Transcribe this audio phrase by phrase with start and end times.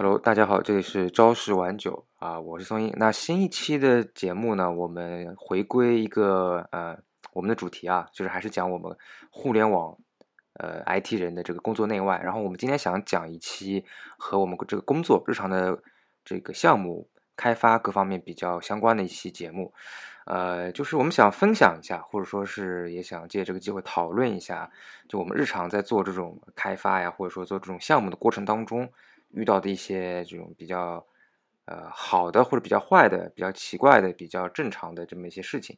[0.00, 2.94] Hello，大家好，这里是朝十晚九啊，我是松英。
[2.96, 6.96] 那新一期的节目呢，我们回归一个呃，
[7.32, 8.96] 我们的主题啊，就是还是讲我们
[9.28, 9.98] 互联网
[10.52, 12.20] 呃 IT 人的这个工作内外。
[12.22, 13.84] 然后我们今天想讲一期
[14.16, 15.76] 和我们这个工作日常的
[16.24, 19.74] 这个项目开发各方面比较相关的一期节目。
[20.26, 24.70] 呃，就是我们想分享一下，或者说是也想借这个机会讨论一下，
[25.08, 28.88] 就我们日常在做这种开发呀，或者说做这种项目的过程当中。
[29.30, 31.04] 遇到的一些这种比较
[31.66, 35.76] 呃好的或者比较坏的、比较奇怪的、比较正常的这么一些事情，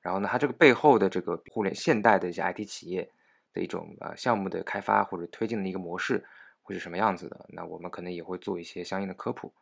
[0.00, 3.08] 然后呢，它这个背后的这个互联现代的一些 IT 企业
[3.52, 6.24] 的一种呃项目的开发或者推进的一个模式
[6.62, 7.44] 会是什么样子的？
[7.48, 9.52] 那我们可能也会做一些相应的科普。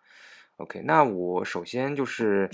[0.56, 2.48] OK，那我首先就是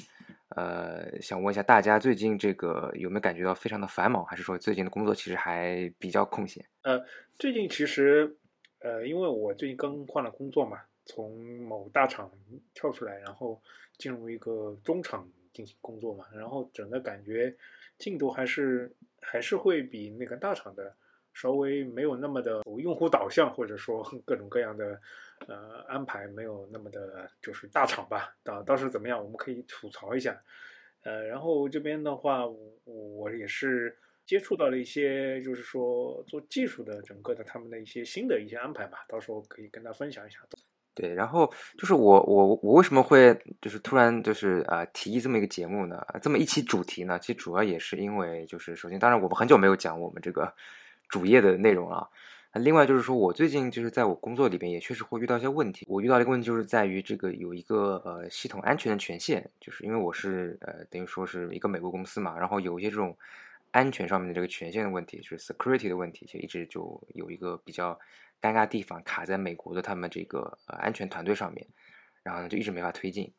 [0.51, 6.65] 呃想问一下大家，最近这个有没有感觉到非常的繁忙，还是说最近的工作其实还比较空闲？
[6.83, 7.05] 呃，
[7.39, 8.39] 最近其实。
[8.87, 12.31] 呃，因为我最近刚换了工作嘛，从某大厂
[12.73, 13.61] 跳出来，然后
[13.99, 17.53] 进入一个中厂进行工作嘛，然后整个感觉
[17.99, 20.95] 进度还是还是会比那个大厂的
[21.35, 25.01] 稍微没有那么的用户导向，或者说 各种各样的
[25.49, 28.37] 呃安排没有那么的，就是大厂吧。
[28.45, 30.41] 到到时怎么样，我们可以吐槽一下。
[31.03, 33.99] 呃，然后这边的话，我我也是。
[34.27, 40.41] 接触到了一些，就是说做技术的整个的他们的一些新的一些安排吧，到时候可以跟他分享一下。
[40.95, 46.05] 对，然后就是我我我为什么会就是突然就是呃提议这么一个节目呢？
[46.23, 47.19] 这么一期主题呢？
[47.19, 50.53] 其实主要也是因为就是首先，当然我们很久没有讲我们这个
[51.09, 52.09] 主页的内容了。
[52.55, 55.85] 另外就是说我最近就是在我工作里边也确实会遇到一些问题。
[55.87, 63.17] 我遇到一个问题就是在于这个有一个呃系统安全的权限，就是因为我是呃等于说是一个美国公司嘛，然后有一些这种。
[63.73, 67.99] 安全上面的这个权限的问题，就是 security 的问题，就一直就有一个比较
[68.41, 71.67] 尴尬地方卡在美国的他们这个呃安全团队上面，
[72.23, 73.33] 然后呢就一直没法推进。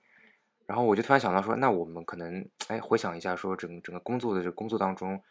[0.66, 5.24] 然后我就突然想到说，那我们可能哎回想一下，说整整个工作的这工作当中，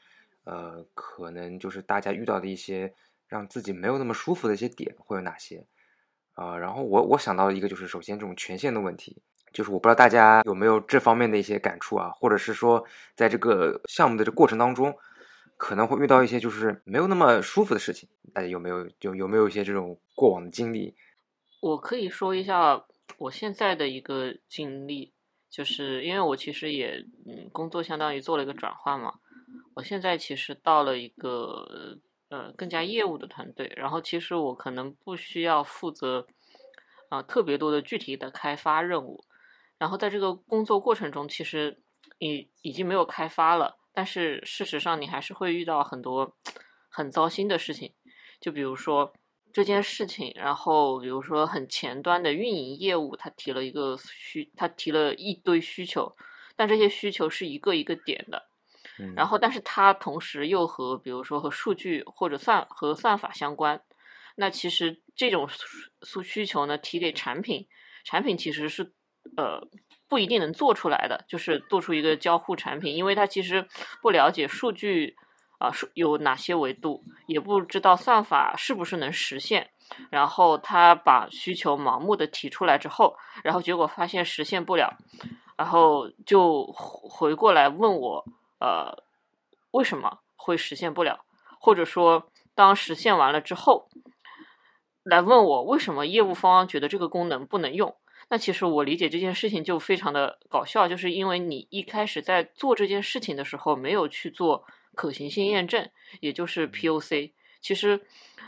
[0.44, 2.94] 呃，可能就是大家遇到的一些
[3.28, 5.66] 让自己没有那么舒服的一些点会有哪些
[6.32, 6.56] 啊？
[6.56, 9.22] 然后我我想到了一个，就是首先这种权限的问题。
[9.56, 12.84] 就是我不知道大家有没有这方面的一些感触啊，或者是说，
[13.14, 14.94] 在这个项目的这过程当中，
[15.56, 20.94] 可能会遇到一些就是没有那么舒服的事情，大家有没有就有没有一些这种过往的经历？
[21.62, 22.84] 我可以说一下
[23.16, 25.14] 我现在的一个经历，
[25.48, 29.14] 就是因为我其实也嗯工作相当于做了一个转换嘛，
[29.74, 31.96] 我现在其实到了一个
[32.28, 36.26] 呃更加业务的团队，然后其实我可能不需要负责
[37.08, 39.24] 啊特别多的具体的开发任务。
[39.78, 41.82] 然后在这个工作过程中，其实
[42.18, 46.34] 你已经没有开发了，但是事实上你还是会遇到很多
[46.88, 47.92] 很糟心的事情。
[48.40, 49.12] 就比如说
[49.52, 56.16] 这件事情，然后比如说很前端的运营业务，他提了一个需，他提了一堆需求，
[56.56, 58.48] 但这些需求是一个一个点的，
[59.14, 63.82] 然后但是它同时又和比如说和数据或者算和算法相关。
[64.36, 65.46] 那其实这种
[66.00, 67.66] 诉需求呢，提给产品，
[68.04, 68.94] 产品其实是。
[69.36, 69.60] 呃，
[70.08, 73.66] 不一定能做出来的，就是做出一个交互产品，因为他其实
[74.02, 75.16] 不了解数据
[75.58, 79.70] 啊，数有哪些维度，也不知道算法是不是能实现，
[80.10, 84.96] 然后他把需求盲目的提出来之后，然后结果发现实现不了，
[85.56, 88.24] 然后就回过来问我，
[88.60, 89.02] 呃，
[89.70, 91.24] 为什么会实现不了？
[91.58, 93.88] 或者说，当实现完了之后，
[95.02, 97.96] 来问我为什么业务方觉得这个功能不能用？
[98.28, 104.64] 那其实我理解这件事情就非常的搞笑，就是因为你一开始在做这件事情的时候没有去做
[104.96, 105.88] 可行性验证，
[106.20, 107.30] 也就是 POC。
[107.60, 108.00] 其实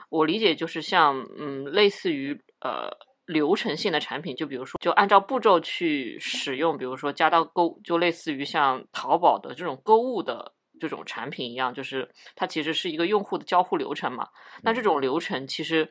[0.09, 2.91] 我理解就是像嗯，类似于呃
[3.25, 14.29] 流程性的产品，就比如说就按照步骤去使用，比如说加到购，就类似于像淘宝的这种购物的这种产品一样，就是它其实是一个用户的交互流程嘛。
[14.63, 15.89] 那这种流程其实。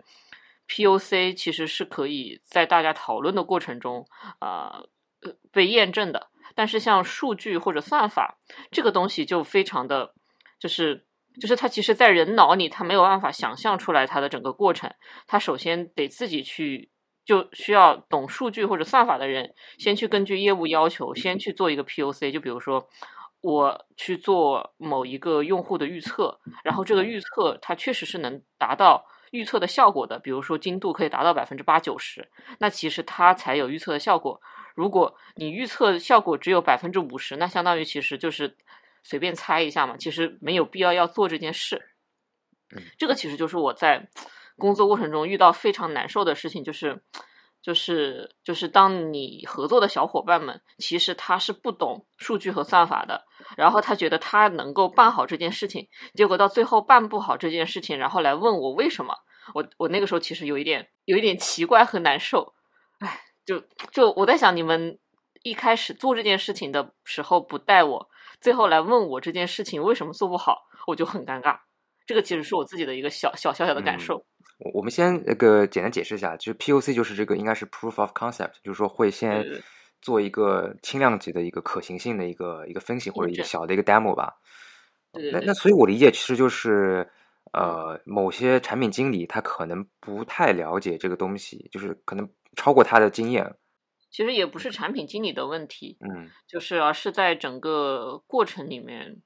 [0.68, 4.06] POC 其实是可以在大家讨论的过程中，
[4.40, 4.84] 啊，
[5.52, 6.30] 被验证的。
[6.56, 8.40] 但是像数据或者算法
[8.72, 10.14] 这个东西就非常的，
[10.60, 11.06] 就是
[11.40, 14.92] 就是它其实，在人脑里，它没有办法想象出来它的整个过程。
[15.28, 16.90] 它首先得自己去，
[17.26, 22.32] 就需要懂数据或者算法的人，先去根据业务要求，先去做一个 POC。
[22.32, 22.88] 就比如说，
[23.42, 29.06] 我去做某一个用户的预测，然后这个预测它确实是能达到。
[29.32, 32.28] 预测的效果的，比如说精度可以达到百分之八九十，
[32.60, 34.42] 那其实它才有预测的效果。
[34.76, 38.56] 如果你预测效果只有百分之五十，那相当于其实就是
[39.04, 41.90] 随便猜一下嘛，其实没有必要要做这件事。
[42.98, 44.08] 这个其实就是我在
[44.58, 47.02] 工作过程中遇到非常难受的事情，就是
[47.68, 53.22] 就是就是当你合作的小伙伴们，其实他是不懂数据和算法的，
[53.58, 59.14] 然后他觉得他能够办好这件事情，结果到最后办不好这件事情，然后来问我为什么。
[59.54, 62.54] 我我那个时候其实有一点有一点奇怪和难受，
[63.00, 63.62] 哎，就
[63.92, 64.98] 就我在想，你们
[65.44, 68.08] 一开始做这件事情的时候不带我，
[68.40, 71.58] 最后来问我这件事情为什么做不好，我就很尴尬。
[72.06, 74.26] 这个其实是我自己的一个小小小小的感受。
[74.58, 79.46] 我我们先那个简单解释一下，就是 POC 就是这个应该是 Proof of Concept，就是说会先
[80.02, 84.36] 做一个轻量级的一个可行性的一个一个分析或者一个小的一个 demo 吧。
[85.12, 87.10] 那那所以我理解其实就是。
[87.54, 93.56] 呃，某些产品经理他可能不太了解这个东西，就是可能超过他的经验。
[94.12, 99.22] 其实也不是产品经理的问题，嗯，就是而是在整个过程里面，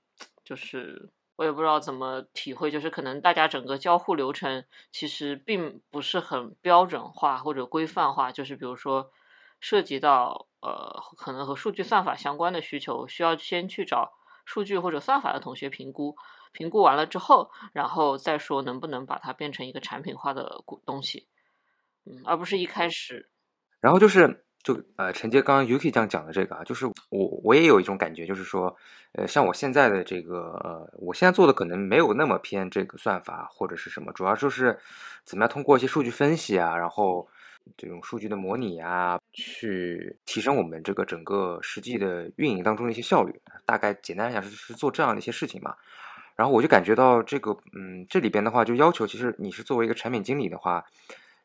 [0.45, 9.11] 就是我也不知道怎么体会，就是可能大家整个交互流程其实并不是很标准化或者规范化，就是比如说
[9.59, 14.11] 涉及到呃可能和数据算法相关的需求，需要先去找
[14.45, 16.15] 数据或者算法的同学评估。
[16.53, 21.27] 评估完了之后，然后再说能不能把它变成一个产品化的东西，
[22.05, 23.29] 嗯，而不是一开始。
[23.79, 28.75] 然后就是，就呃，承接刚刚 Yuki 这样讲的这个啊，就是我我也有一种感觉，就是说，
[29.13, 34.77] 呃，像我现在的这个，呃，我现在做的可能没有那么偏这个算法或者是什么，主要就是
[35.25, 37.27] 怎么样通过一些数据分析啊，然后
[37.75, 43.41] 这种数据的模拟啊，去提升我们这个整个实际的运营当中的一些效率。
[43.65, 45.75] 大概简单来讲是是做这样的一些事情嘛。
[46.35, 50.83] 然后我就感觉到这个，嗯，这里边的话就要求，其实你是作为一个产品经理的话，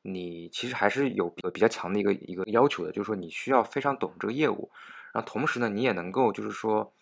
[0.06, 4.70] 你其实还是有比较强的一个一个要求的，就是说你需要非常懂这个业务，
[5.12, 6.93] 然后同时呢，你也能够就是说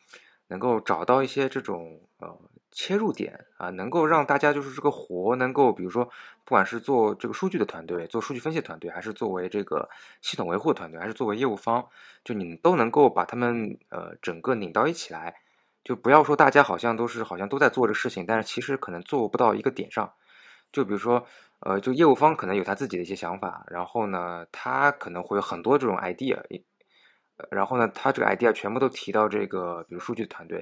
[0.48, 2.38] 能够找到一些这种呃
[2.70, 6.04] 切入点啊，能够让大家就是这个活能够，比如说
[6.44, 9.88] 不管是做这个数据的团队，做数据分析团队，还是作为这个
[10.20, 11.86] 系统维护团队，还是作为业务方，
[12.24, 15.36] 就你都能够把他们呃整个拧到一起来。
[15.84, 20.14] 就不要说大家好像都是好像都在做这事情，但是其实可能做不到一个点上。
[20.72, 21.26] 就比如说，
[21.64, 26.38] 呃，就业务方可能有他自己的一些想法，然后呢，他可能会有很多这种 idea，
[27.50, 30.58] 然后呢，他这个 idea 全部都提到这个，比如数据团队，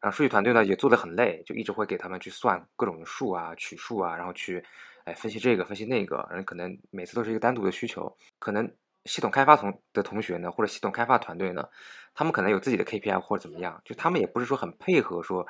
[0.00, 4.64] 然后数据团队呢也做得很累，就一直会给他们去算各种数啊、取数啊，然后去
[5.04, 8.70] 哎分析这个分析那个，然后可能每次都是一个单独的需求，可能。
[9.04, 11.66] 系统开发同的同学呢，或者系统开发团队呢，
[12.14, 15.46] 他们可能有自己的 KPI 或者怎么样，就他们也不是说很配合，说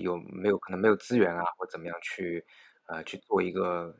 [0.00, 2.42] 有没有可能没有资源啊，或者怎么样去
[2.86, 3.94] 呃去做一个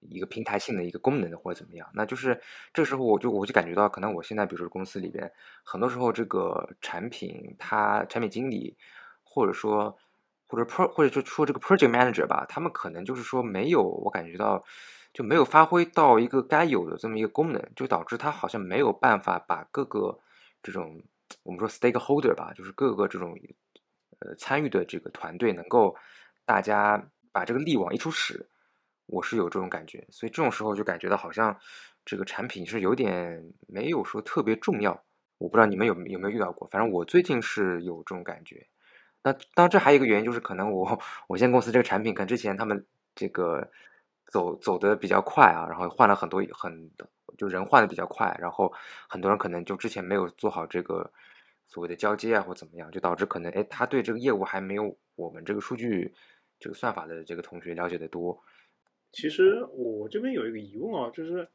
[0.00, 2.40] 一个平台性的一个功能的或者怎么样，那就是
[2.72, 5.30] 这时候我就我就感觉到，可能我现在比如说公司里边，
[5.64, 8.76] 很多时候这个产品它产品经理
[9.22, 9.96] 或者说
[10.46, 14.64] 或者 pro 或者就说这个 project manager 吧，他们可能就是说没有我感觉到。
[15.14, 20.20] 就没有发挥到一个该有的这么一个功能，就导致他好像没有办法把各个
[20.62, 21.02] 这种
[21.42, 23.34] 我们说 stakeholder 吧，就是各个这种
[24.18, 25.96] 呃参与的这个团队能够
[26.44, 27.02] 大家
[27.32, 28.46] 把这个力往一处使，
[29.06, 31.58] 我是有这种感觉，所以这种时候就感觉到好像
[32.04, 35.04] 这个产品是有点没有说特别重要，
[35.38, 38.66] 我不知道你们有有没有遇到过，反正我最近是有这种感觉。
[39.22, 43.70] 那当然这还有一个原因就是可能我 我现在公司这个产品，可能之前他们这个。
[44.28, 46.90] 走走的比较快啊，然后换了很多很
[47.38, 48.72] 就人换的比较快，然后
[49.08, 51.08] 很多人可能就之前没有做好这个
[51.68, 56.12] 所谓的交接啊或怎么样，就导致可能哎他对这个业务还没有我们这个数据
[56.58, 58.42] 这个算法的这个同学了解的多。
[59.16, 61.48] 其实我这边有一个疑问啊，就是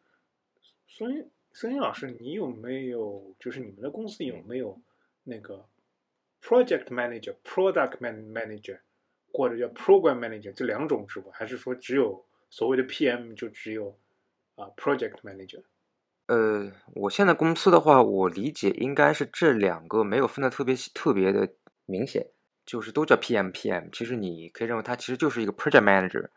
[0.88, 4.76] 孙孙英老师，你有没有就是你们的公司有没有
[5.24, 5.64] 那个
[6.42, 8.80] project manager、product man manager，
[9.32, 12.26] 或者叫 program manager 这两种职务，还是说只有？
[12.54, 13.98] 所谓的 PM 就只有
[14.56, 15.62] 啊，Project Manager。
[16.26, 21.48] 呃，我现在公司的话，我理解应该是这两个没有分的特别特别的
[21.86, 22.28] 明显，
[22.66, 23.90] 就是都叫 PM PM。
[23.94, 26.28] 其实你可以认为它其实就是一个 Project Manager，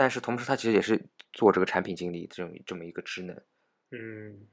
[0.00, 0.98] 但是同时他其实也是
[1.30, 3.36] 做这个产品经理这种这么一个职能。
[3.90, 4.46] 嗯，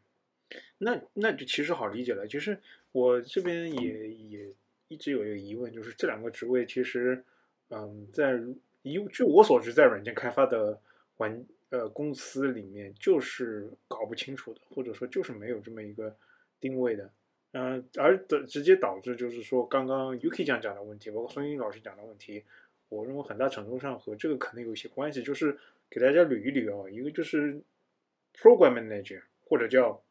[0.77, 2.27] 那那就其实好理解了。
[2.27, 2.59] 其实
[2.91, 4.53] 我这边也也
[4.89, 7.23] 一直有一个疑问，就是这两个职位其实，
[7.69, 8.37] 嗯，在。
[8.83, 10.79] 以据我所知，在软件开发的
[11.17, 16.15] 环呃公司里面，就是搞不清楚的，或者说就是没有这么一个
[16.61, 17.11] 定位的，
[17.51, 22.45] 嗯，而的直接导致就是说，刚刚 UK 讲讲的问题，包括孙英老师讲的问题，
[22.89, 25.57] 我认为很大程度上和这个可能有一些关系，就是
[25.89, 27.61] 给大家捋一捋啊，一个就是
[28.33, 30.01] program manager 或者叫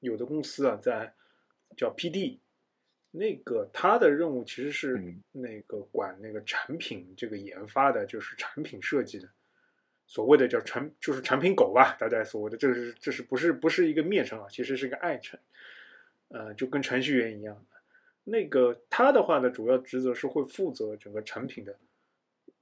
[0.00, 1.12] 有的公司啊，在
[1.76, 2.38] 叫 PD。
[3.12, 5.02] 那个他的任务其实是
[5.32, 9.26] 那个管那个产品这个研发的，就是产品设计的。
[10.06, 15.40] 所谓的叫产就是产品狗吧，大家所谓的这是这是不是不是一个蔑称啊，其实是个爱称，
[16.28, 17.64] 呃，就跟程序员一样。
[18.22, 21.74] 那个他的话呢，主要职责是会负责整个产品的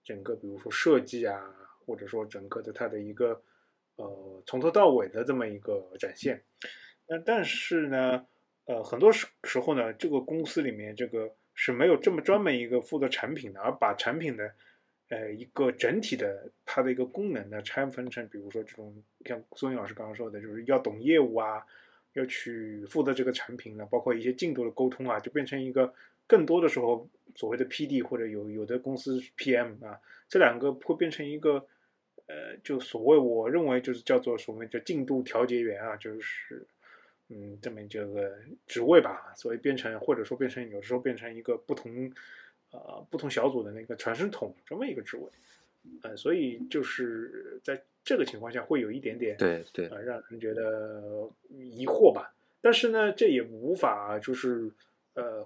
[0.04, 1.40] 整个，比如说设计啊，
[1.84, 3.42] 或者说整个的它的一个
[3.96, 6.42] 呃从头到尾的这么一个展现。
[7.06, 8.26] 那但是呢，
[8.66, 14.54] 呃，很多时时候呢，这个公司里面这个是没有这么专门一个负责产品的，而把产品的
[15.08, 21.64] 呃一个整体的它的一个功能呢拆分成，比如说这种像孙颖老师刚刚说的，就是要懂业务啊。
[22.16, 25.92] 要去负责这个产品呢，包括一些进度的沟通啊，就变成一个
[26.28, 31.66] 更多的时候所谓的 PD 或者有有的公司 PM 啊，这两个会变成一个
[32.26, 36.66] 呃，就所谓我认为就是叫做所谓叫进度调节员啊，就是
[37.28, 38.36] 嗯这么这个
[38.66, 42.12] 职位吧，所以变成或者说变成有时候变成一个不同
[42.70, 45.28] 呃不同小组的那个传声筒这么一个职位，
[46.02, 47.82] 呃，所以就是在。
[48.06, 52.34] 这个情况下会有一点点对对啊，让人觉得疑惑吧。
[52.60, 54.70] 但是呢，这也无法就是
[55.14, 55.42] 呃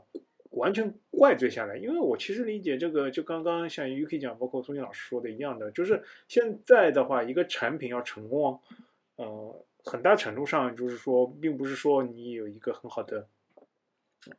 [0.50, 8.60] 完全怪罪下来，因为我其实理解这个，就刚刚像 UK 讲，包括苏静老师说的一样的，就是现在的话，一个产品要成功，
[9.16, 13.26] 呃，很大程度上就是说，并不是说你有一个很好的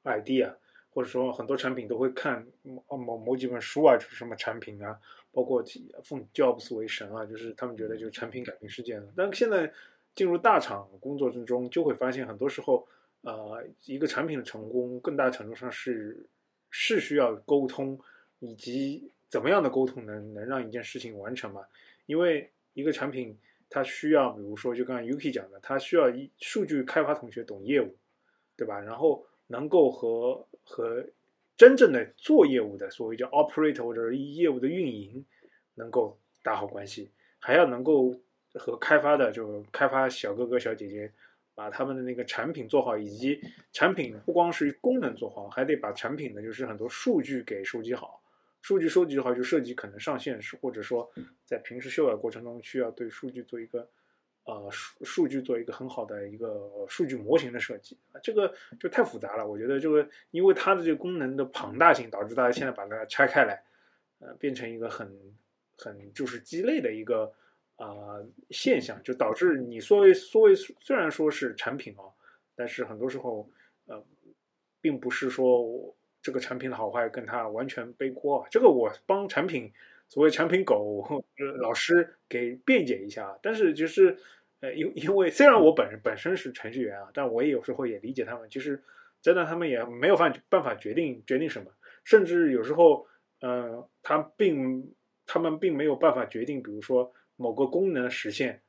[0.03, 0.53] idea，
[0.91, 4.99] 或者说很多产品都会看某某某几本书啊，就是什么产品啊。
[5.31, 5.63] 包括
[6.03, 9.13] 奉 Jobs 为神啊，就是他们觉得就是产品改变世界了。
[9.15, 9.71] 但现在
[10.15, 12.85] 进入大厂工作之中，就会发现很多时候，
[13.21, 16.25] 呃，一个产品的成功，更大程度上是
[16.69, 17.99] 是需要沟通，
[18.39, 21.61] 以及怎么样的沟通能能让一件事情完成嘛？
[22.05, 23.37] 因为一个产品
[23.69, 27.95] 它需要，比如说就刚才 Yuki 讲的，它需要一数据开发同学懂业务，
[28.55, 28.79] 对吧？
[28.79, 31.05] 然后能够和和。
[31.59, 35.25] 真正的做业务的，所谓叫 operator 或者业务的运营，
[35.75, 38.15] 能够打好关系，还要能够
[38.53, 41.11] 和开发的就开发小哥哥小姐姐，
[41.59, 43.41] 把他们的那个产品做好，以及
[43.73, 48.21] 产品不光是功能做好，还得把产品的就是很多数据给收集好。
[48.61, 51.11] 数据收集好就涉及可能上线是，或者说
[51.43, 53.85] 在平时修改过程中需要对数据做一个。
[54.45, 59.47] 呃，数数据做一个很好的一个数据模型的设计啊，这个就太复杂了。
[59.47, 63.61] 我觉得这个，因为它的这个功能的庞大性，导致大家现在把它拆开来，
[64.17, 65.07] 呃，变成一个很
[65.77, 67.31] 很就是鸡肋的一个
[67.79, 68.21] 啊
[68.51, 72.05] 现象，就导致你作为作为虽然说是产品啊，
[72.55, 73.49] 但是很多时候
[73.87, 74.05] 呃，
[74.79, 78.45] 并不是说这个产品的好坏跟它完全背锅。
[78.51, 79.71] 这个我帮产品
[80.07, 81.23] 所谓产品狗
[81.61, 84.17] 老师给辩解一下，但是就是。
[84.61, 88.45] 呃，因因为虽然我本本身是程序员啊，但我也有时候也理解他们。
[88.49, 88.83] 其实，
[89.21, 91.71] 真的他们也没有办办法决定决定什么，
[92.03, 93.07] 甚至有时候，
[93.39, 94.93] 呃，他并
[95.25, 97.09] 他们并没有办法决定，比如说
[97.39, 98.61] 某个功能实现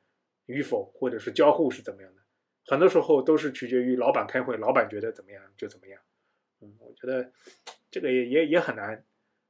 [0.45, 2.21] 与否，或者是交互是怎么样的。
[2.65, 5.99] 很多时候都是取决于老板开会，老板觉得怎么样就怎么样。
[6.61, 7.29] 嗯，我觉得
[7.91, 9.03] 这个也也也很难。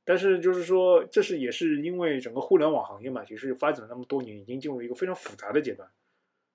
[0.04, 5.88] 但是就是说，这是也是因为整个互联网行业嘛，其实发展了那么多年，已经进入一个非常复杂的阶段。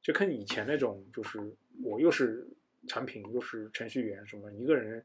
[0.02, 1.38] 就看以前那种，就是
[1.85, 2.44] 我又是
[2.88, 5.04] 产品又是程序员，什么一个人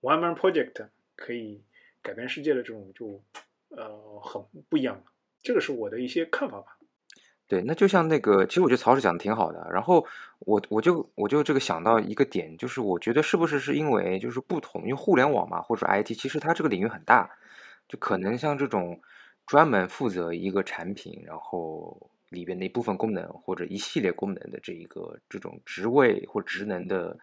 [0.00, 0.86] one man project
[1.16, 1.60] 可以
[2.00, 3.20] 改变世界的这种，就
[3.70, 5.04] 呃很不一样了。
[5.42, 6.78] 这个是我的一些看法吧。
[7.50, 9.68] 对，那就像那个，其实我觉得曹老师讲的挺好的。
[9.72, 10.06] 然后
[10.38, 17.28] 我我就我就这个想到一个点，就是我觉得是不是是因为就是不同，因为互联网嘛，或者 IT，其实它这个领域很大，
[17.88, 19.00] 就可能像这种
[19.46, 22.10] 专门负责一个产品，然后。
[22.30, 27.18] 里边的一部分功能或者一系列功能的这一个这种职位或职能的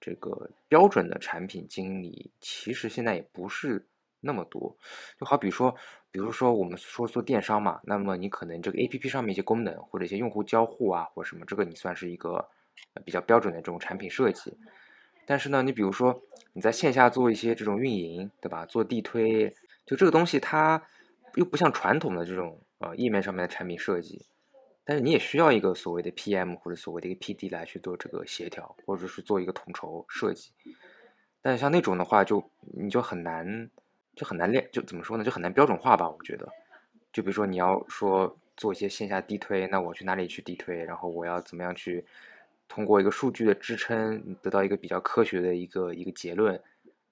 [0.00, 3.86] 这个标准的产品经理，其实现在也不是
[4.20, 4.74] 那么多。
[5.20, 5.76] 就好比说，
[6.10, 12.48] 比如说我们说做电商嘛，那么你可能这个 A P P 上面一些功能或者一些用户交互啊，或者什么，这个你算是一个
[13.04, 14.56] 比较标准的这种产品设计。
[15.26, 16.22] 但是呢，你比如说
[16.54, 18.64] 你在线下做一些这种运营，对吧？
[18.64, 20.82] 做地推，就这个东西它
[21.34, 24.24] 又不像传统的这种呃页面上面的产品设计。
[24.84, 30.50] 但是你也需要一个所谓的 PM 或者所谓的一个 PD 来去做这个协调，或者是做一个统筹设计。
[31.42, 33.68] 但像那种的话，就你就很难，
[34.18, 35.22] 就很难练，就怎么说呢？
[35.22, 36.10] 就很难标准化吧？
[36.10, 36.48] 我觉得，
[37.12, 40.84] 就比如说你要说做一些线下地推，那我去哪里去地推？
[40.84, 42.04] 然后我要怎么样去
[42.66, 46.60] 通过一个数据的支撑，得到一个比较科学的一个一个结论，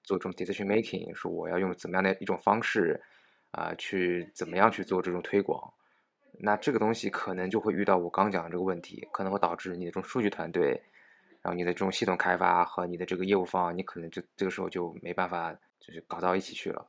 [0.03, 3.01] 做这种 decision making，说我要用怎么样的一种方式
[3.51, 5.73] 啊，去怎么样去做这种推广？
[6.39, 10.71] 那这个东西可能就会遇到我刚讲的这个问题，可能会导致你的这种数据团队，
[11.41, 16.85] 然后你的这种系统开发和你的这个业务方，你可能就这个时候就没办法就是搞到一起去了。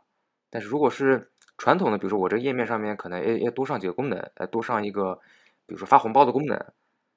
[0.51, 5.21] 但是如果是传统的，比如说我这个页面上面可能要要多上几个功能，呃，多上一个
[5.67, 6.59] 比如说发红包的功能，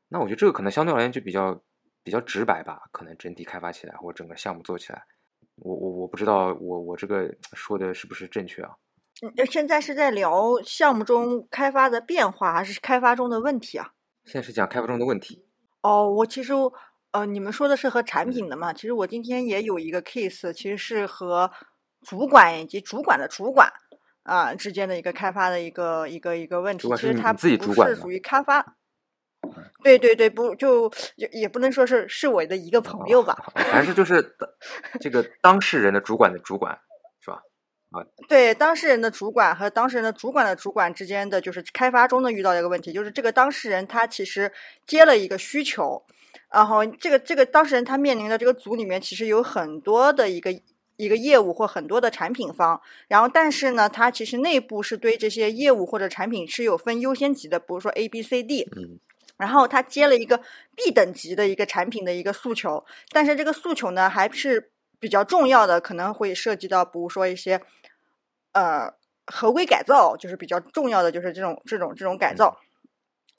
[0.09, 1.61] 那我觉得这个可能相对而言就比较
[2.03, 5.03] 比较直白吧，可能整体开发起来或者整个项目做起来，
[5.57, 8.71] 我我我不知道我我这个说的是不是正确啊？
[9.21, 13.93] 嗯，现在是在聊项目中开发的变化，还是开发中的问题啊？
[14.25, 15.45] 现在是讲开发中的问题。
[15.81, 16.53] 哦，我其实
[17.11, 18.73] 呃，你们说的是和产品的嘛？
[18.73, 21.51] 其实我今天也有一个 case，其实是和
[22.05, 23.71] 主管以及主管的主管
[24.23, 26.87] 啊之间的一个开发的一个一个一个问题。
[26.89, 28.75] 其实它不是属于开发。
[29.83, 33.35] 对对对，不就也也不能说是是我的一个朋友吧？
[33.55, 34.35] 还是就是
[34.99, 36.79] 这个当事人的主管的主管
[37.19, 37.41] 是吧？
[37.89, 44.53] 啊，对，当事人的主管和当事人的主管的主管之间的就是开发中的遇到一个问题，就是这个当事人他其实
[44.85, 46.05] 接了一个需求，
[46.53, 50.51] 然后这个这个当事人他面临的这个组里面其实有很多的一个
[51.03, 58.99] 一个业务或很多的产品方，然后但是呢，它其实内部是对这些业务或者产品是有分优先级的，比如说 A、B、C、D，嗯，
[59.37, 60.39] 然后它接了一个
[60.75, 67.61] B 等级的一个产品的一个诉求，但是这个诉求呢还是比较重要的，可能会涉及到比如说一些。
[68.53, 68.93] 呃，
[69.27, 72.59] 合规改造就是比较重要的，就是这种这种这种改造，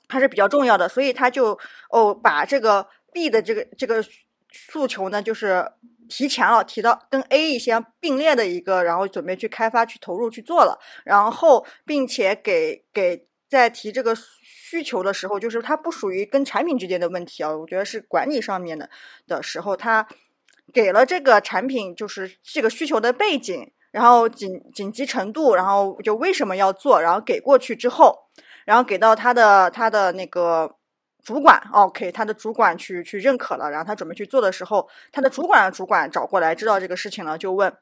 [0.09, 0.89] 它是比较重要的。
[0.89, 1.59] 所以他就
[1.91, 4.03] 哦，把这个 B 的这个这个
[4.53, 5.73] 诉求呢，就是
[6.09, 10.79] 提前了，提到跟 A 一些并列的一个，然后准备去开发、去投入去做了。
[11.05, 18.89] 然后，并且给给在提这个需求的时候，就是它不属于跟产品之间的问题啊，我觉得是管理上面的
[19.27, 20.07] 的时候，他
[20.73, 23.73] 给了这个产品就是这个需求的背景。
[23.93, 28.21] 然后紧紧急程度，然后就为什么要做，然后给过去之后，
[28.65, 30.77] 然后给到他的他的那个
[31.23, 37.73] 主管，OK，他的主管去去认可了，然后他准备去做的时候，他的主管的主管找过来知道这个事情了，就问，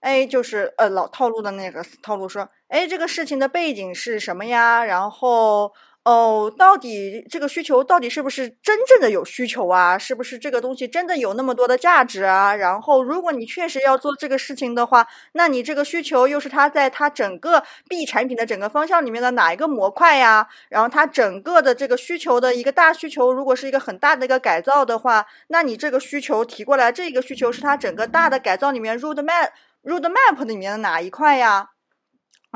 [0.00, 4.84] 哎，就是呃老套路的那个套路说，哎，这个事情的背景是什么呀？
[4.84, 5.72] 然后。
[6.06, 9.98] 哦，到底这个需求到底是不是真正的有需求啊？
[9.98, 12.54] 是不是这个东西真的有那么多的价值啊？
[12.54, 20.46] 然后，如果你确实要做这个事情的话，那你这个需求又是它在它整个 B 产品的整个方向里面的哪一个模块呀？
[20.68, 29.48] 然后，它整个的这个需求的一个大需求，如果是一个很大的一个改造的话，那你这个需求提过来，这个需求是它整个大的改造里面 road map
[29.82, 31.70] road map 里面的哪一块呀？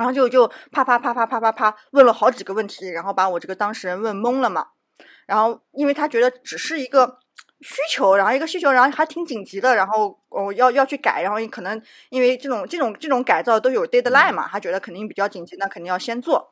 [0.01, 4.69] 然后就就啪啪啪啪啪啪啪问了好几个问题，然后把我这个当事人问懵了嘛。
[5.27, 7.19] 然后因为他觉得只是一个
[7.61, 16.51] 需求，然后一个需求，然后还挺紧急的，然后哦要要去改，然后可能因为这种这种这种改造都有 deadline 嘛，他觉得肯定比较紧急，那肯定要先做。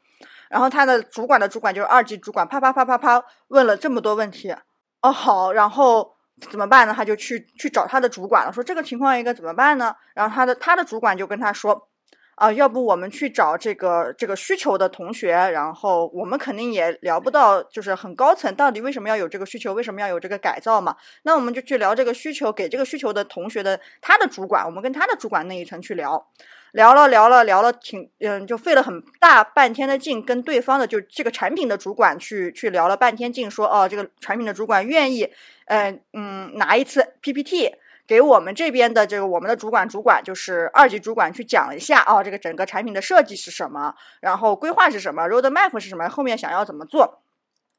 [0.50, 4.54] 然后他的主管的主管就是二级主管，啪啪啪啪啪问了这么多问题。
[5.00, 6.14] 哦好，然后
[6.50, 6.92] 怎么办呢？
[6.94, 9.96] 他就去去找他的主管了，说这个情况应该怎么办呢？
[10.12, 11.88] 然后他的他的主管就跟他说。
[12.38, 20.96] 啊，要不我们去找这个这个需求的同学，然后我们肯定也聊不到，就是很高层到底为什么要有这个需求，为什么要有这个改造嘛？
[21.22, 26.28] 那我们就去聊这个需求，给这个需求的同学的他的主管，我们跟他的主管那一层去聊，
[26.72, 35.28] 聊了聊了聊了，挺嗯，就费了很大半天的劲，跟对方的就这个产品的主管去去聊了半天劲，说哦，这个产品的主管愿意，
[35.66, 37.74] 嗯嗯，拿一次 PPT。
[38.08, 47.22] 给我们这边的这个我们的主管主管就是二级主管去讲一下啊，这个整个产品的设计是什么，然后规划是什么，road map 是什么，后面想要怎么做，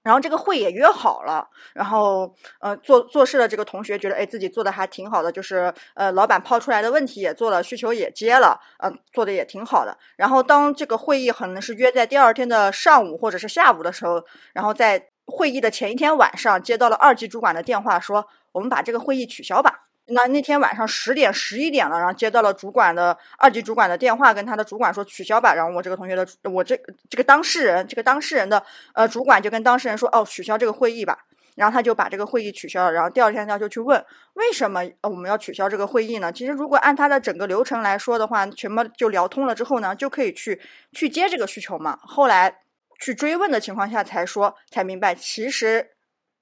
[0.04, 9.98] 然后这个会也约好了，然后呃做做事的这个同学觉得哎自己做的还挺好的，就是呃老板抛出来的问题也做了，需求也接了，嗯做的也挺好的。
[10.16, 19.89] 然后当这个会议可能是约在第二天的上午或者是下午的时候，然后在会议的前一天晚上接到了二级主管的电话，说我们把这个会议取消吧。
[20.12, 25.54] 那那天晚上十点十一点了，然后接到了主管的二级主管的电话，跟他的主管说取消吧。
[25.54, 31.18] 然后我这个同学的我这这个当事人，这个当事人的呃主管就跟当事人说哦取消这个会议吧。
[31.56, 32.92] 然后他就把这个会议取消了。
[32.94, 34.04] 然后第二天他就去问
[34.36, 36.32] 为什么我们要取消这个会议呢？
[36.32, 40.62] 其实如果按他的整个流程来说的话，全部就聊通了之后呢，就可以去
[40.94, 42.00] 去接这个需求嘛。
[42.02, 42.60] 后来
[43.02, 45.92] 去追问的情况下才说才明白，其实。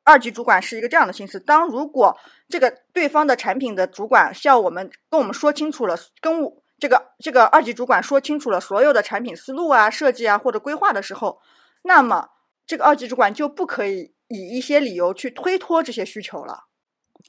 [0.08, 2.18] 二级主管是一个这样的心思：当如果
[2.48, 11.42] 这个对方的产品的主管向我们跟我们说清楚了，跟我这个这个二级主管说清楚了所有的产品思路啊、设计啊或者规划的时候，
[11.82, 12.30] 那么
[12.66, 16.67] 这个二级主管就不可以以一些理由去推脱这些需求了。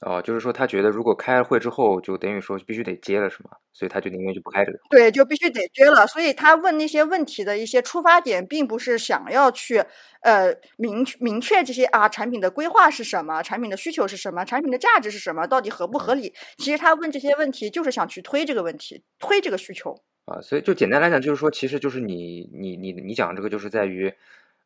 [0.05, 3.49] 哦，就是说他觉得如果开了会之后，就等于说必须得接了，是吗？
[3.73, 4.77] 所以他就宁愿就不开这个。
[4.89, 6.07] 对，就必须得接了。
[6.07, 9.83] 所以他问那些问题的一些出发点，并不是想要去
[10.21, 16.33] 呃明明确这些啊产品的规划是什么，产品的需求是什么，产品的价值是什么，到底合不合理？
[16.57, 19.93] 其实他问这些问题，就是想去推这个问题，推这个需求。
[20.23, 24.13] 啊，所以就简单来讲，就是说，其实就是你你你你讲这个，就是在于。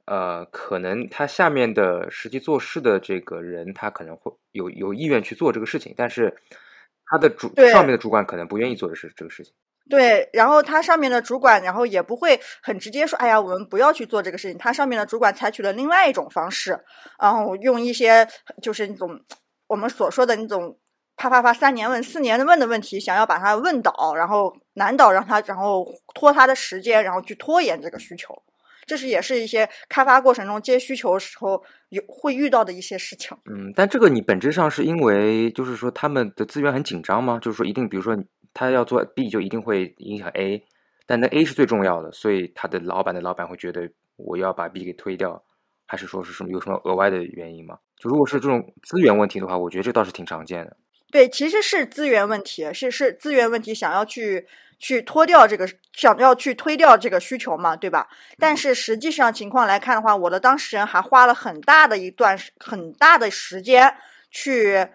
[0.06, 6.36] 呃，可能他下面的实际做事的这个人，他可能会有有意愿去做这个事情，但是
[7.06, 9.54] 他的主对上面的主管可能不愿意做的是这个事情。
[9.89, 14.58] 对，然后他上面的主管，然后也不会很直接说，哎呀，我们不要去做这个事情。
[14.58, 16.80] 他上面的主管采取了另外一种方式，
[17.20, 18.26] 然后用一些
[18.62, 19.20] 就是那种
[19.68, 20.78] 我们所说的那种
[21.18, 25.86] 啪啪啪三年问四年的问的问题，想要把他问倒，然后难倒，让他然后
[26.16, 28.34] 拖他的时间，然后去拖延这个需求。
[28.86, 33.38] 这是也是一些开发过程中接需求的时候有会遇到的一些事情。
[33.46, 37.39] 嗯，但这个你本质上是因为就是说他们的资源很紧张吗？
[37.41, 38.17] 就是说一定，比如说
[38.54, 40.63] 他要做 B 就一定会影响 A，
[41.06, 45.43] 但那 A 是最重要的，所以他的老板的老板会觉得我要把 B 给推掉，
[45.88, 47.78] 还是说是什么有什么额外的原因吗？
[47.98, 50.76] 就如果是这种资源问题的话，我觉得这倒是挺常见的。
[51.13, 54.47] 对，其实是资源问题，是是资源问题，想要去
[54.80, 58.08] 去脱掉这个，想要去推掉这个需求嘛，对吧？
[58.39, 63.95] 但是实际上情况来看的话，我的当事人还花了很大的一段很大的时间
[64.32, 64.88] 去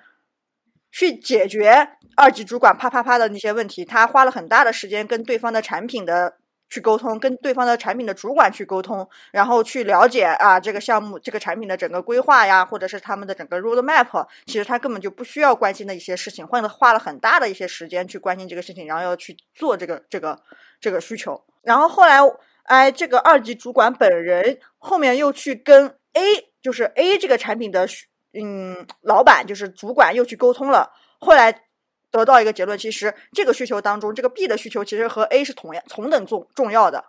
[0.90, 6.38] 去解决二级主管啪啪啪的那些问题，他花了很大的时间跟对方的产品的。
[6.70, 20.38] 去沟通，跟对方的产品的主管去沟通，然后去了解啊这个项目、这个产品的整个规划呀，或者是他们的整个 roadmap，其实他根本就不需要关心的一些事情，或者花了很大的一些时间去关心这个事情，然后要去做这个这个
[20.80, 21.42] 这个需求。
[21.62, 22.18] 然后后来，
[22.64, 27.88] 哎，这个二级主管本人后面又去跟 A，就是 A 这个产品的
[28.34, 31.62] 嗯老板，就是主管又去沟通了，后来。
[32.10, 37.04] 得到一个结论，其实这个需求当中，这个 B 的需求其实和 A 是同样同等重重要的，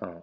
[0.00, 0.22] 嗯，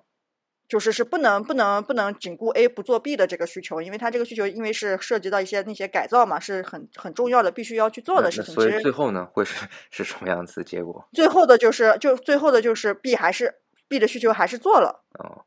[0.68, 8.54] 就是是不能不能不能仅顾 A 不做 B 的这个需求，因为它这个需求因为是涉及到一些那些改造嘛，是很很重要的，必须要去做的事情。
[8.54, 11.08] 所以最后呢，会是是什么样子的结果？
[11.14, 13.56] 最后的就是就最后的就是 B 还是
[13.88, 15.46] B 的需求还是做了，哦，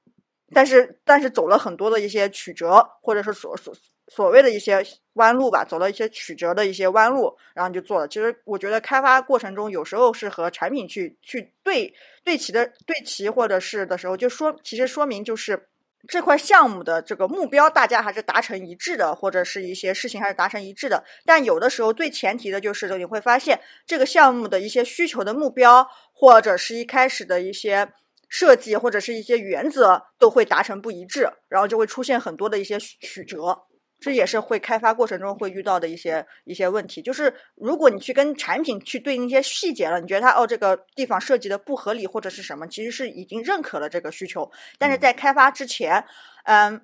[0.55, 3.75] 但是但是走了很多的一些曲折，或者是所所。
[4.15, 8.07] 所谓的一些弯路吧，走了一些曲折的一些弯路，然后就做了。
[8.07, 15.69] 其实我觉得开发过程中有时候是和产品去去对对齐的对齐，或者是的时候，就说其实说明就是
[16.07, 21.03] 这块项目的这个目标大家还是达成一致的，或者是一些事情还是达成一致的。
[21.25, 27.89] 但有的时候最前提的就是你会发现这个项目的一些需求的目标，或者是一开始的一些
[28.29, 33.65] 设计或者是一些原则都会达成不一致，然后就会出现很多的一些曲折。
[34.03, 46.05] 这也是会开发过程中会遇到的一些一些问题，就是如果你去跟产品去对应一些细节了，你觉得它哦这个地方设计的不合理或者是什么，其实是已经认可了这个需求，但是在开发之前，
[46.47, 46.81] 嗯，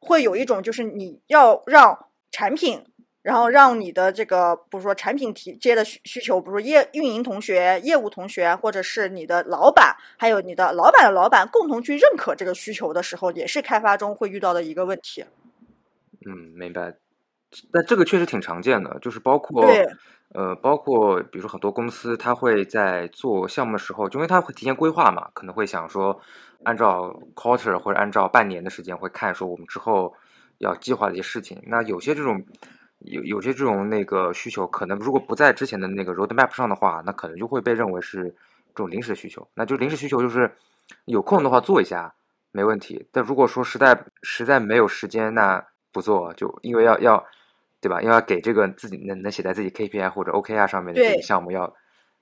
[0.00, 2.84] 会有一种就是你要让产品，
[3.22, 15.24] 然后让你的这个比如说产品提接的需需求，比如说业运营同学、业务同学，或者是你的老板，还有你的老板的老板共同去认可这个需求的时候，也是开发中会遇到的一个问题。
[16.26, 16.94] 嗯，明白。
[17.72, 19.64] 但这个确实挺常见的，就是包括
[20.34, 26.20] 呃，包括比如说很多公司，他会在做项目的时候，就因为他会提前规划嘛，可能会想说，
[26.64, 30.12] 按照 quarter 或者按照半年的时间，会看说我们之后
[30.58, 31.62] 要计划的一些事情。
[31.68, 32.44] 那有些这种
[32.98, 39.48] 有有些这种那个需求，可能如果不在之前的那个 roadmap 上的话，那可能就会被认为是这种临时需求。
[39.54, 40.52] 那就临时需求就是
[41.04, 42.12] 有空的话做一下
[42.50, 45.64] 没问题，但如果说实在实在没有时间，那
[45.96, 47.26] 不做就因为要要，
[47.80, 48.02] 对吧？
[48.02, 51.74] 因为要给这个自己能能写在自己 KPI 或者 OKR 上面的这个项目要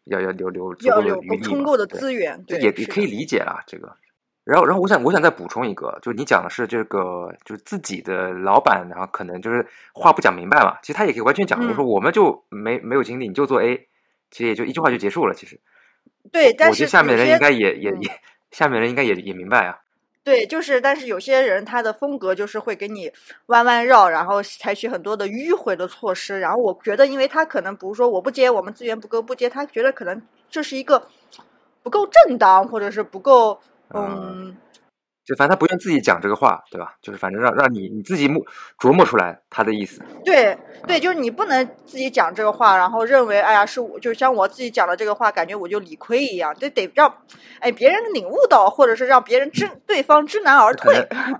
[0.04, 3.64] 要要留留足够的余力充够的资源，也也可以理解啦。
[3.66, 3.96] 这个，
[4.44, 10.78] 然后然后我想我想再补充一个，就是你讲的是这个，就是自己的老板，然后可能就是话不讲明白嘛。
[10.80, 13.88] 其实他也可以完全讲，就说我们就没没有精力，你就做 A，
[14.30, 15.34] 其实也就一句话就结束了。
[15.34, 15.58] 其实，
[16.30, 19.80] 对，但是我觉得下面人应该也也也，下面人应该也也明白啊。
[20.24, 23.12] 对，就是，但是有些人他的风格就是会给你
[23.46, 26.40] 弯弯绕，然后采取很多的迂回的措施。
[26.40, 31.06] 然后我觉得，因为他可能，不是说我不接，我们资源不够不接，他觉得可能这是一个
[31.82, 33.60] 不够正当，或者是不够，
[33.92, 34.56] 嗯。
[35.24, 36.94] 就反正他不愿自己讲这个话，对吧？
[37.00, 38.44] 就是反正让让你你自己摸
[38.78, 40.02] 琢磨出来他的意思。
[40.22, 40.56] 对
[40.86, 47.10] 对，就是你不能自己讲这个话，然后认为哎呀是我，就像我自己讲的这个话，感觉我就理亏一样，就得让
[47.60, 50.94] 哎别人领悟到，或者是让别人知对方知难而退。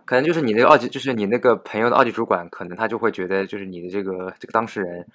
[0.07, 5.07] 可能就是你那个二级，就是你那个朋友的二级主管，可能他就会觉得就是你的这个这个当事人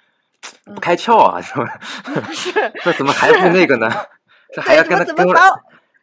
[0.72, 1.66] 不开窍啊，是吧？
[2.32, 2.52] 是，
[2.84, 3.90] 这怎么还不那个呢？
[4.54, 5.26] 这还要跟他跟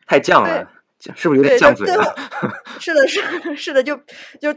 [0.05, 0.69] 太犟了。
[0.99, 2.15] 是不是有点犟嘴了？
[2.79, 3.95] 是的，是是的，就
[4.41, 4.55] 就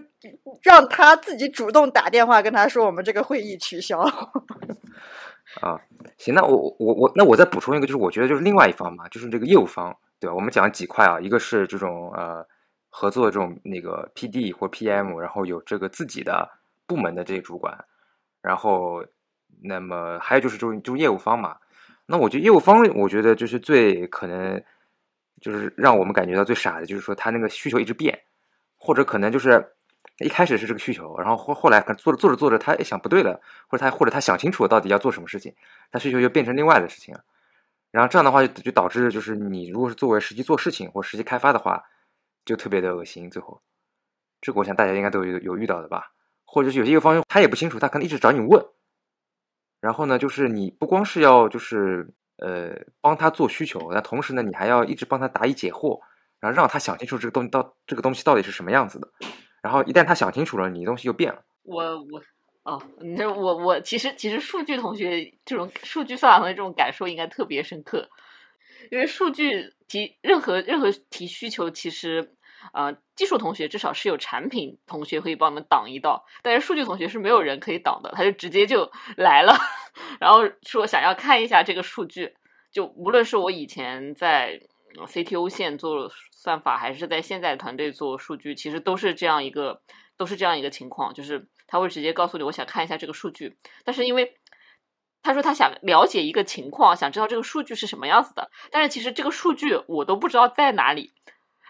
[0.62, 4.00] 让他自己主动打电话跟他说，我们这个会议取消。
[5.61, 5.81] 啊，
[6.16, 10.35] 行，那我我我那我再补充一个，就是我觉得就是另外一方嘛，就是这个业务方，对吧？
[10.35, 12.46] 我们讲了几块啊，一个是这种呃
[12.88, 16.48] 合作的这种那个 PD 或 PM，然后有这个自己的
[16.87, 17.85] 部门的这些主管，
[18.40, 19.05] 然后
[19.62, 21.57] 那么还有就是就就业务方嘛。
[22.07, 24.62] 那我觉得业务方，我觉得就是最可能
[25.40, 28.22] 就是让我们感觉到最傻的，就是说他那个需求一直变，
[28.76, 29.72] 或者可能就是
[30.18, 35.55] 一开始是这个需求，然后后后来可能做着做着做着，他一想不对了，或者他或者他想清楚到底要做什么事情，
[35.90, 37.24] 他需求就变成另外的事情了。
[37.90, 41.85] 然后这样的话就就导致就是你如果是作为实际做事情或实际开发的话，
[42.44, 43.31] 就特别的恶心。
[43.31, 43.61] 最后，
[44.40, 46.12] 这个我想大家应该都有有遇到的吧？
[46.44, 48.64] 或者是有些业务方他也不清楚，他可能一直找你问。
[49.81, 56.00] 然后呢，就是你不光是要就是呃帮他做需求，那同时呢，你还要一直帮他答疑解惑，
[56.40, 59.09] 然后让他想清楚这个东西到这个东西到底是什么样子的。
[59.62, 61.42] 然后一旦他想清楚了，你东西就变了。
[61.62, 62.22] 我我
[62.62, 68.09] 哦，你这我我其实其实数据同学这种数据算法的这种感受应该特别深刻，
[68.90, 72.35] 因为数据提任何任何提需求，其实。
[72.72, 79.54] 呃，技术同学至少是有产品同学可以帮我们挡一道，但是数据同学是没有人可以挡的，他就直接就 来了，
[80.20, 82.35] 然后说想要看一下这个数据。
[82.72, 84.61] 就无论是我以前在
[84.94, 89.83] CTO 线做算法，还是在现在团队做数据，其实都是这样一个，
[90.16, 93.56] 都是这样一个情况，就是他会直接告诉你，我想看一下这个数据。
[93.85, 94.37] 但是因为
[95.22, 101.12] 他说他想了解一个情况，想知道这个数据是什么样子的，但是其实这个数据我都不知道在哪里。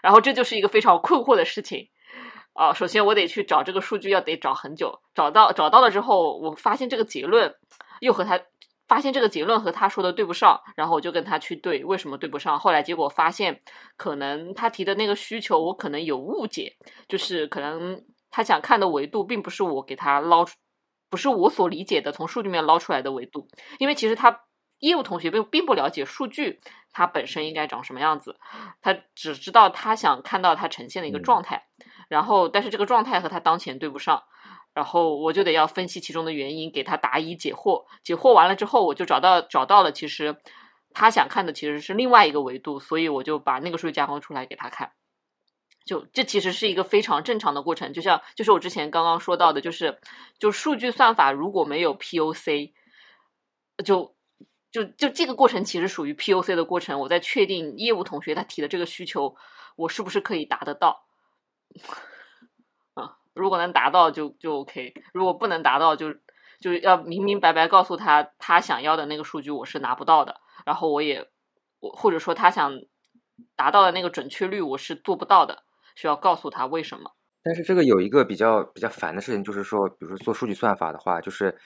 [0.01, 1.89] 然后这就是一个非常困惑的事情，
[2.53, 7.53] 啊，首先我得去找这个数据，要得找很久，找到找到了之后，我发现这个结论
[7.99, 8.39] 又和他
[8.87, 12.59] 发现这个结论和他说的对不上，然后我就跟他去对，为什么对不上？
[12.59, 13.61] 后来结果发现，
[13.95, 16.75] 可能他提的那个需求我可能有误解，
[17.07, 20.55] 就是可能他想看的维度并不是我给他捞出，
[21.09, 23.47] 不是我所理解的从数据面捞出来的维度，
[23.79, 24.41] 因为其实他。
[24.81, 26.59] 业务同学并并不了解数据，
[26.91, 28.39] 它本身应该长什么样子，
[28.81, 31.67] 他只知道他想看到它呈现的一个状态，
[32.09, 34.23] 然后但是这个状态和他当前对不上，
[34.73, 40.35] 然后我就得要分析其中的原因，给他答疑解惑，解惑完了之后，我就找到找到了，其实
[40.93, 44.91] 他想看的其实是另外一个维度，所以我就把那个数据加工出来给他看，
[45.85, 49.99] 就这其实是一个非常正常的过程，就像就是我之前刚刚说到的，就是
[50.39, 52.71] 就数据算法如果没有 POC，
[53.85, 54.15] 就。
[54.71, 59.35] 就就这个过程其实属于 POC 的过程，我在确定业务同学他提的这个需求，
[59.75, 61.03] 我是不是可以达得到？
[62.93, 66.13] 啊，如果能达到就就 OK，如果不能达到就
[66.61, 71.27] 就要明明白白告诉他他想要的那个数据我是拿不到的，然后我也
[71.81, 72.79] 我或者说他想
[73.57, 75.63] 达到的那个准确率我是做不到的，
[75.95, 77.11] 需要告诉他为什么。
[77.43, 81.57] 但是这个有一个比较比较烦的事情，就是说，比如说做数据算法的话，就是。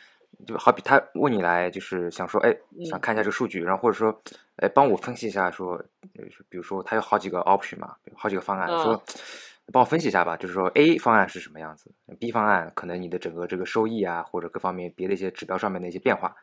[0.46, 2.56] 就好比他问你来，就是想说，哎，
[2.90, 4.22] 想看一下这个数据，然后或者说，
[4.58, 5.82] 哎，帮我分析一下，说，
[6.50, 9.02] 比如说他有好几个 option 嘛，好几个方案，说，
[9.72, 16.36] 帮我分析一下吧，就是说 A 方案是什么样子，B 方案可能你的整个这个收益啊，或者各方面别的一些指标上面的一些变化，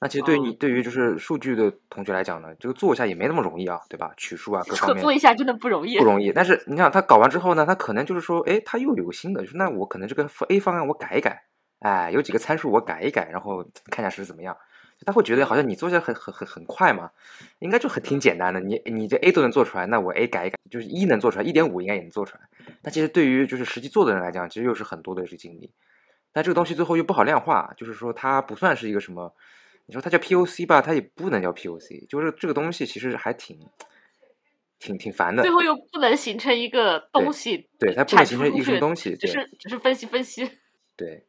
[0.00, 4.12] 那其实对于你对于就是数据的同学来讲呢，这个做一下也没那么容易啊，对吧？
[4.16, 6.32] 取数啊，各方面做一下真的不容易，不容易。
[6.32, 11.44] 但是你想他搞完之后呢，他可能就是说，哎，他又有个新的，就是那我可能这个 A 方案我改一改。
[11.80, 14.56] 哎，有几个参数我改一改，然后看一下是怎么样。
[15.04, 17.10] 他会觉得好像你做起来很很很很快嘛，
[17.58, 18.60] 应该就很挺简单的。
[18.60, 22.40] 你你这 A 都能做出来，那我 A 改一改，就是一能做出来，一点五应该也能做出来。
[22.80, 25.70] 但其实对于就是实际做的人来讲，其实又是很多的是精力。
[26.32, 29.34] 但这个东西最后又不好量化，就是说它不算是一个什么，
[29.84, 33.58] 你说它叫 POC 吧，它也不能叫 POC，就是这个东西其实还挺
[34.78, 35.42] 挺挺烦的。
[35.42, 40.50] 最后又不能形成一个东西，对它不能形成一个什么东西，只是只是分析分析。
[40.96, 41.26] 对。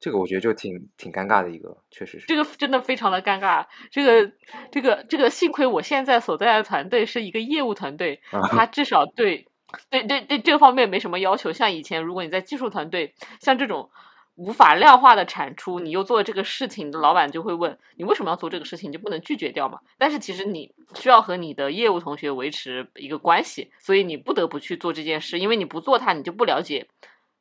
[0.00, 2.26] 这个我觉得就挺挺尴尬的一个，确实是。
[2.26, 3.66] 这个真的非常的尴尬。
[3.90, 4.32] 这个
[4.70, 9.46] 这个这个，幸亏我现在所在的团队是一个业务团队，他至少对
[9.90, 11.52] 对对对这方面没什么要求。
[11.52, 13.90] 像以前，如果你在技术团队，像这种
[14.36, 19.80] 无法量化的产出，你又做这个事情，老板就会问你为什么要做这个事情，你就不能拒绝掉嘛？
[19.98, 26.86] 但是其实你需要和你的业务同学维持一个关系，所以你不得不去做这件事，因为你不做它，你就不了解。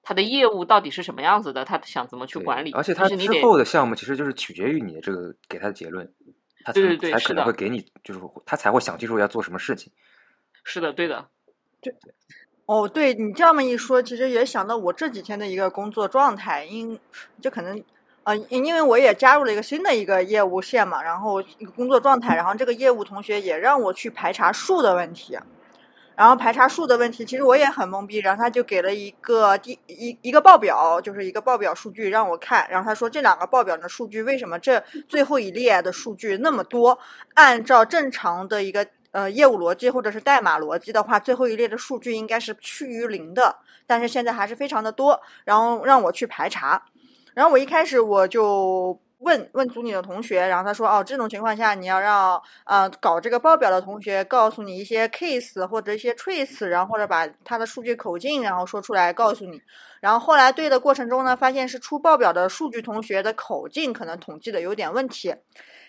[0.08, 1.66] 他的业务到底是什么样子的？
[1.66, 2.72] 他想怎么去管理？
[2.72, 6.10] 而且他之后的项目其实就是取决于你的这个给他的结论，
[6.64, 6.80] 他才
[7.12, 9.92] 才可能会给你，就是他才会想清楚要做什么事情。
[10.64, 11.28] 是的，对的。
[11.82, 11.94] 对。
[12.68, 16.98] 哦，对你这么一说，其实也想到我这几天的一个工作状态，因
[17.42, 17.84] 就可能
[18.24, 25.38] 呃，因为我也加入了一个新的一个业务线嘛，然后一个工作状态，然后这个业务同学也让我去排查数的问题。
[26.18, 28.18] 然后排查数的问题，其实我也很懵逼。
[28.18, 32.68] 然后他就给了一个第一一个报表，就是一个报表数据让我看。
[32.72, 36.98] 然后他说这两个报表的数据为什么这最后一列的数据那么多？
[37.36, 46.84] 按照正常的一个呃业务逻辑或者是代码逻辑的话，最后一列的数据应该是趋于零的，但是现在还是非常的多，然后让我去排查，
[47.36, 49.00] 然后我一开始我就。
[49.20, 59.62] 问问组里的同学，然后他说：“哦，这种情况下，你要让呃搞这个报表的同学告诉你一些 case 或者一些 trace，然后或者把他的数据口径然后说出来告诉你。
[60.00, 65.34] 然后后来对的过程中呢，发现是出报表的数据同学的口径可能统计的有点问题。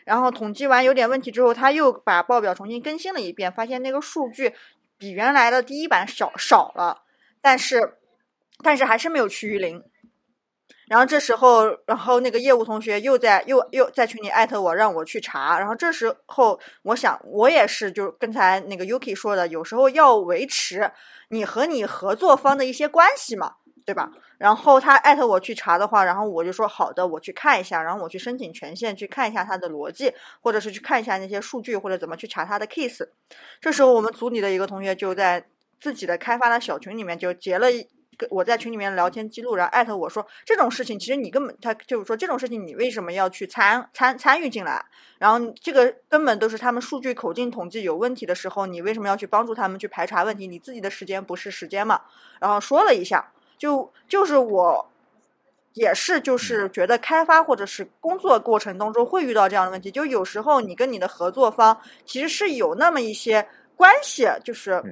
[0.05, 4.55] 然后统计完有点问题之后，他又把报表重新更新了一遍，发现那个数据
[4.97, 7.03] 比原来的第一版少少了，
[7.43, 7.99] 但是
[8.65, 9.85] 但是还是没有趋于零。”
[10.89, 15.59] 然后这时候，然后那个业务同学又在又又在群里艾特我，让我去查。
[15.59, 20.91] 然后这时候，我想我也是，就是刚才那个 Yuki 说的，有时候要维持
[21.29, 24.11] 你和你合作方的一些关系嘛，对吧？
[24.39, 33.07] 然后他艾特我去查的话，然后我就说好的，我去看一下，然后我去申请权限去看一下他的逻辑，或者是去看一下那些数据，或者怎么去查他的 case。
[33.61, 35.45] 这时候我们组里的一个同学就在
[35.81, 37.67] 自己的开发的小群里面就截了。
[38.31, 44.85] 我在群里面聊天记录，然后艾特我说这种事情，其实你根本他就是说这种事情，你为什么要去参参参与进来？
[45.19, 50.47] 然后这个根本都是他们数据口径统计有问题的时候，你为什么要去帮助他们去排查问题？
[50.47, 52.01] 你自己的时间不是时间嘛？
[52.41, 54.91] 然后说了一下，就就是我
[55.75, 64.83] 也是就是觉得开发或者是工作过程当中会遇到这样的问题，就有时候你跟你的合作方其实是有那么一些关系，就是。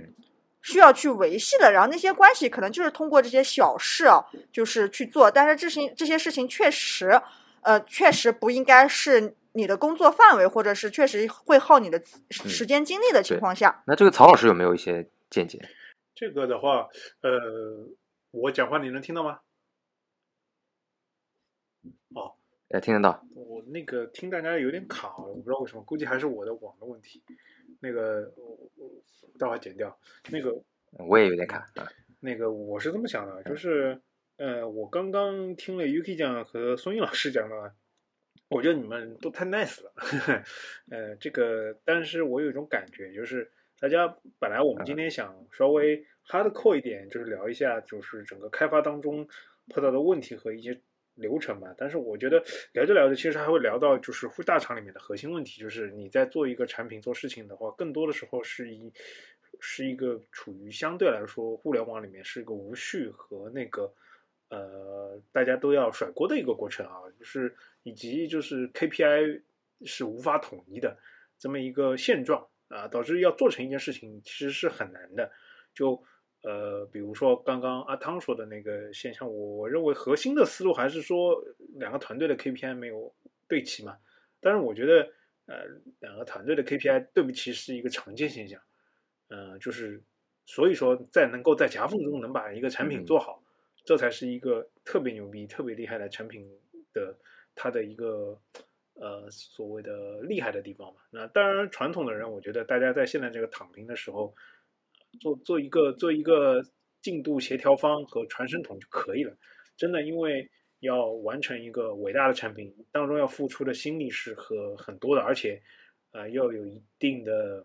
[0.66, 5.30] 需要去维系的，然后那些关系可能就是通过这些小事啊，就是去做。
[5.30, 7.20] 但是这些这些事情确实，
[7.62, 13.84] 呃，确实不应该是你的工作范围，或者是确实会耗你的时间精力的情况下。
[13.86, 15.60] 那这个曹老师有没有一些见解？
[16.16, 16.88] 这个的话，
[17.20, 17.30] 呃，
[18.32, 19.38] 我讲话你能听到吗？
[22.16, 22.34] 哦，
[22.70, 23.24] 哎，听得到。
[23.36, 27.22] 我那个听大家有点卡，我不知道为什么，估计还是我的网的问题。
[27.86, 28.90] 那个我我
[29.38, 29.96] 待会儿剪掉。
[30.30, 30.60] 那个
[30.98, 31.64] 我也有点卡。
[32.18, 34.00] 那个我是这么想的，就是
[34.38, 37.72] 呃，我刚刚听了 UK 讲和孙毅老师讲的，
[38.48, 39.92] 我觉得你们都太 nice 了。
[40.90, 49.28] 呃，这个，但是我有一种感觉，就是大家本来我们今天想稍微 hardcore 一点，就是聊一下，就是整个开发当中
[49.68, 50.80] 碰到的问题和一些。
[51.16, 58.92] 流程嘛，但是我觉得聊着聊着，其实还会聊到就是大厂里面的核心问题，就是你在做一个产品做事情的话，更多的时候是一
[59.60, 63.92] 是一个处于相对来说互联网里面是一个无序和那个
[64.50, 69.42] 呃大家都要甩锅的一个过程啊，就是以及就是 KPI
[69.84, 70.96] 是无法统一的
[71.38, 75.32] 这么一个现状啊，导致要做成一件事情其实是很难的，
[75.74, 76.02] 就。
[76.46, 81.42] 呃，比如说刚刚阿汤说的那个现象，我我认为核心的思路还是说
[81.74, 83.12] 两个团队的 KPI 没有
[83.48, 83.98] 对齐嘛。
[84.38, 85.10] 但是我觉得，
[85.46, 85.64] 呃，
[85.98, 88.62] 两个团队的 KPI 对不齐是一个常见现象。
[89.26, 90.00] 嗯，就是
[90.44, 93.42] 所以说，在能够在夹缝中能把一个产品做好，
[93.84, 96.48] 这才是一个特别牛逼、特别厉害的产品
[96.92, 97.18] 的
[97.56, 98.40] 它的一个
[98.94, 101.00] 呃所谓的厉害的地方嘛。
[101.10, 104.32] 那当然，传统的人，我觉得大家在现在这个躺平的时候。
[105.20, 106.62] 做做一个做一个
[107.02, 109.36] 进度协调方和传声筒就可以了，
[109.76, 110.50] 真的，因为
[110.80, 115.62] 要完成一个伟大的产品，当中要付出的心力是和很多的，而且，
[116.12, 117.64] 呃，要有一定的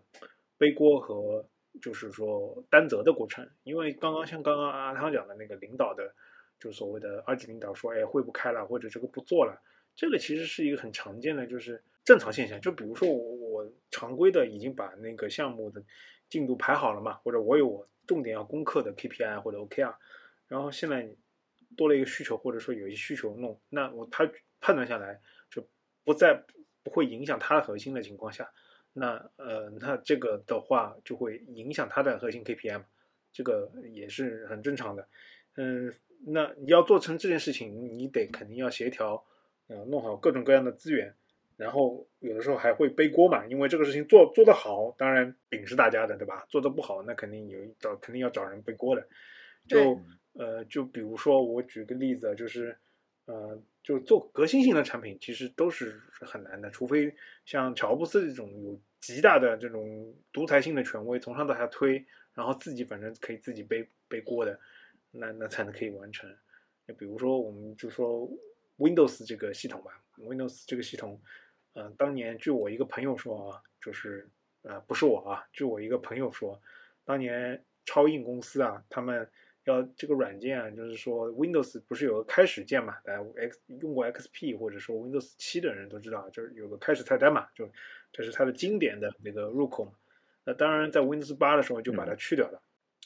[0.56, 1.44] 背锅和
[1.80, 3.48] 就是说担责的过程。
[3.64, 6.14] 因为刚刚像刚刚阿汤讲的那个领导的，
[6.58, 9.60] 就所谓的二级领导说，哎，会不开了，或者这个不做了，
[9.94, 12.60] 这个其实是一个很常见的，就是正常现象。
[12.60, 15.84] 就比如说我我常规的已经把那个项目的。
[16.32, 17.12] 进度排好了嘛？
[17.22, 19.94] 或者我有我重点要攻克的 KPI 或者 OKR，
[20.48, 21.14] 然后现在
[21.76, 24.26] 多了一个需求，或者说有一些需求弄，那我他
[24.58, 25.68] 判断下来就
[26.04, 26.42] 不再
[26.82, 28.50] 不会影响他的核心的情况下，
[28.94, 32.82] 那呃那这个的话就会影响他的核心 KPI？
[33.30, 35.06] 这个也是很正常的。
[35.56, 35.92] 嗯，
[36.26, 39.22] 那你要做成这件事情，你得肯定要协调，
[39.66, 41.14] 呃，弄好各种各样的资源。
[41.56, 46.44] 然后有的时候还会背锅嘛，因为这个事情做做得好，当然饼是大家的，对吧？
[46.48, 49.06] 做得不好，那肯定有找肯定要找人背锅的。
[49.68, 50.00] 就
[50.32, 52.76] 呃，就比如说我举个例子，就是
[53.26, 57.14] 呃，就做革新性的产品，其实都是很难的，除非
[57.44, 62.04] 像乔布斯这种有极大的这种独裁性的权威，从上到下推，
[62.34, 64.58] 然后自己反正可以自己背背锅的，
[65.12, 66.28] 那那才能可以完成。
[66.88, 68.28] 就比如说，我们就说
[68.78, 71.20] Windows 这个系统吧，Windows 这个系统。
[71.74, 74.28] 嗯，当年据我一个朋友说啊，就是
[74.62, 76.60] 呃，不是我啊，据我一个朋友说，
[77.04, 79.28] 当年超印公司啊，他们
[79.64, 82.96] 要这个软件啊，就是说 Windows 不是有个开始键嘛？
[83.04, 87.68] 大家 X 用过 XP 或者说 Windows 七的人都知道，就是有个开始菜单嘛，就
[88.12, 89.92] 这是它的经典的那个入口嘛。
[90.44, 92.60] 那当然在 Windows 八的时候就把它嗯去掉了，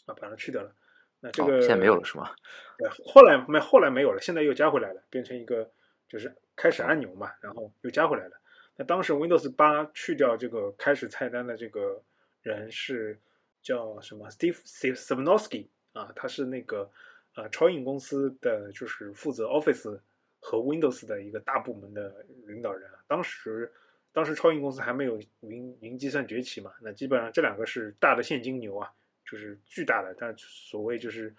[0.07, 0.75] 啊，把它去掉了。
[1.21, 2.35] 那这哦个、现在没有了是吗？
[2.79, 5.71] 对，后来没后来没有了，现在又加回来了，变成一个
[6.09, 8.41] 就是开始按钮嘛，然后又加回来了。
[8.77, 12.03] 那当时 Windows 八去掉这个开始菜单的这个
[12.43, 13.19] 人是
[13.63, 16.91] 叫什么 Steve Steve Sivnowski 啊，他是那个
[17.35, 20.01] 呃超印公司的就是负责 Office
[20.41, 23.01] 和 Windows 的一个大部门的领导人啊。
[23.07, 23.73] 当时
[24.13, 28.91] 当时超印公司还没有云云计算崛起嘛，那基本上这两个是大的现金牛啊，
[29.25, 31.35] 就是巨大的，但所谓就是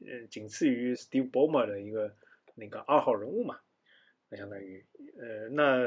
[0.00, 2.14] 呃仅次于 Steve Ballmer 的一个
[2.54, 3.58] 那个二号人物嘛。
[4.28, 4.84] 那相当于
[5.18, 5.84] 呃，那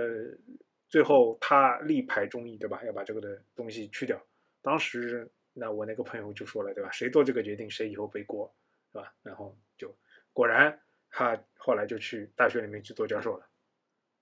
[0.96, 2.82] 最后他力排众议，对吧？
[2.86, 4.18] 要把这个的东西去掉。
[4.62, 6.90] 当时那我那个朋友就说了，对吧？
[6.90, 8.50] 谁做这个决定，谁以后背锅，
[8.94, 9.14] 是吧？
[9.22, 9.94] 然后就
[10.32, 10.80] 果然
[11.10, 13.46] 他后来就去大学里面去做教授了，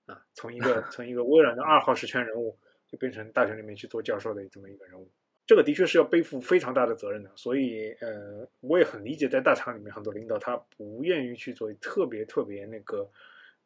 [0.06, 2.58] 啊，从一个 从一个微软的二号实权人物，
[2.88, 5.08] 就变成大学里面去做教授的这么一个人物。
[5.46, 13.08] 这个的确是要背负非常大的责任的，所以呃，我也很理解在大厂里面很多领导他不愿意去做特别特别那个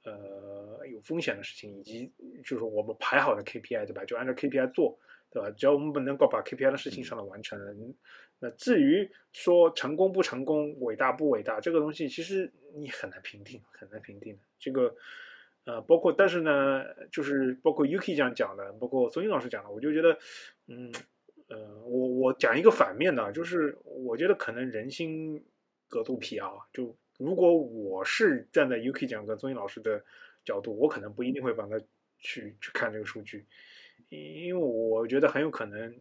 [0.04, 2.12] 呃有风险的事情，以及
[2.44, 4.04] 就是我们排好的 KPI 对吧？
[4.04, 4.98] 就按照 KPI 做，
[5.30, 5.50] 对吧？
[5.50, 7.74] 只要我们能够把 KPI 的事情上的完成了，
[8.40, 14.40] 那至于说成功不成功、伟大不伟大，这个东西其实你很难评定，很难评定的。
[14.58, 14.94] 这个
[15.64, 20.16] 呃，包括但是呢，就是包括 Yuki 这样讲的，包括孙英老师讲的，我就觉得，
[20.68, 20.92] 嗯
[21.48, 25.44] 呃，我我讲一个反面的，就是我觉得可能人心
[25.88, 30.02] 隔肚皮啊，就如果我是站在 UK 讲课综英老师的
[30.44, 31.78] 角度，我可能不一定会帮他
[32.18, 33.44] 去去看这个数据，
[34.08, 36.00] 因为我觉得很有可能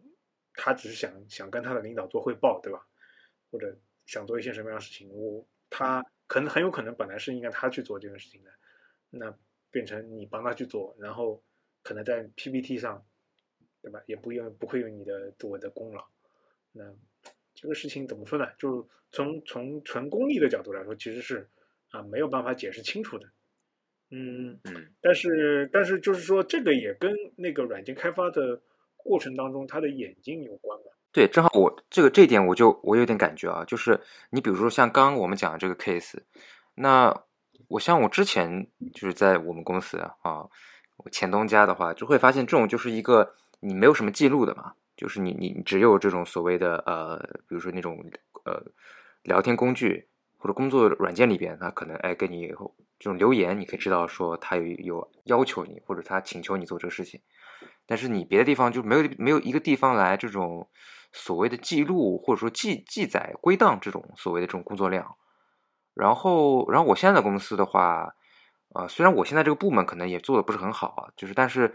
[0.54, 2.86] 他只是想想跟他的领导做汇报，对吧？
[3.50, 8.50] 或者想做一些什么样的事情，我他可能很有可能本来是应该他去做这件事情的，
[9.10, 9.36] 那
[9.72, 11.42] 变成你帮他去做，然后
[11.82, 13.04] 可能在 PPT 上，
[13.82, 14.00] 对吧？
[14.06, 16.06] 也不用不会有你的作为的功劳，
[16.72, 16.94] 那。
[17.60, 18.46] 这个事情怎么说呢？
[18.56, 21.48] 就是从从纯功利的角度来说，其实是
[21.90, 23.26] 啊没有办法解释清楚的。
[24.10, 28.60] 嗯嗯，但是但是就是说，这个也跟那个软件开发的
[28.96, 30.84] 过程当中他的眼睛有关吧？
[31.10, 34.00] 对，正好我这个这一点我就我有点感觉啊，就是
[34.30, 36.18] 你比如说像刚刚我们讲的这个 case，
[36.76, 37.24] 那
[37.66, 40.48] 我像我之前就是在我们公司啊，
[40.96, 44.74] 我前东家的话，就会发现这种就是一个你没有什么记录的嘛。
[44.98, 47.16] 就是你你只有这种所谓的呃，
[47.48, 48.04] 比如说那种
[48.44, 48.60] 呃
[49.22, 52.48] 聊天工具或者工作软件里边，他可能哎给你
[52.98, 57.20] 这种留言，你可以知道说他有有要求你或者他请求你做这个事情，
[57.86, 60.68] 但是你别的地方就没有没有一个地方来这种
[61.12, 65.16] 所谓的记录或者说记记载归档这种所谓的这种工作量，
[65.94, 68.14] 然后然后我现在的公司的话。
[68.74, 71.74] 啊、呃，虽然我现在这个部门可能也做的不是很好啊，就是但是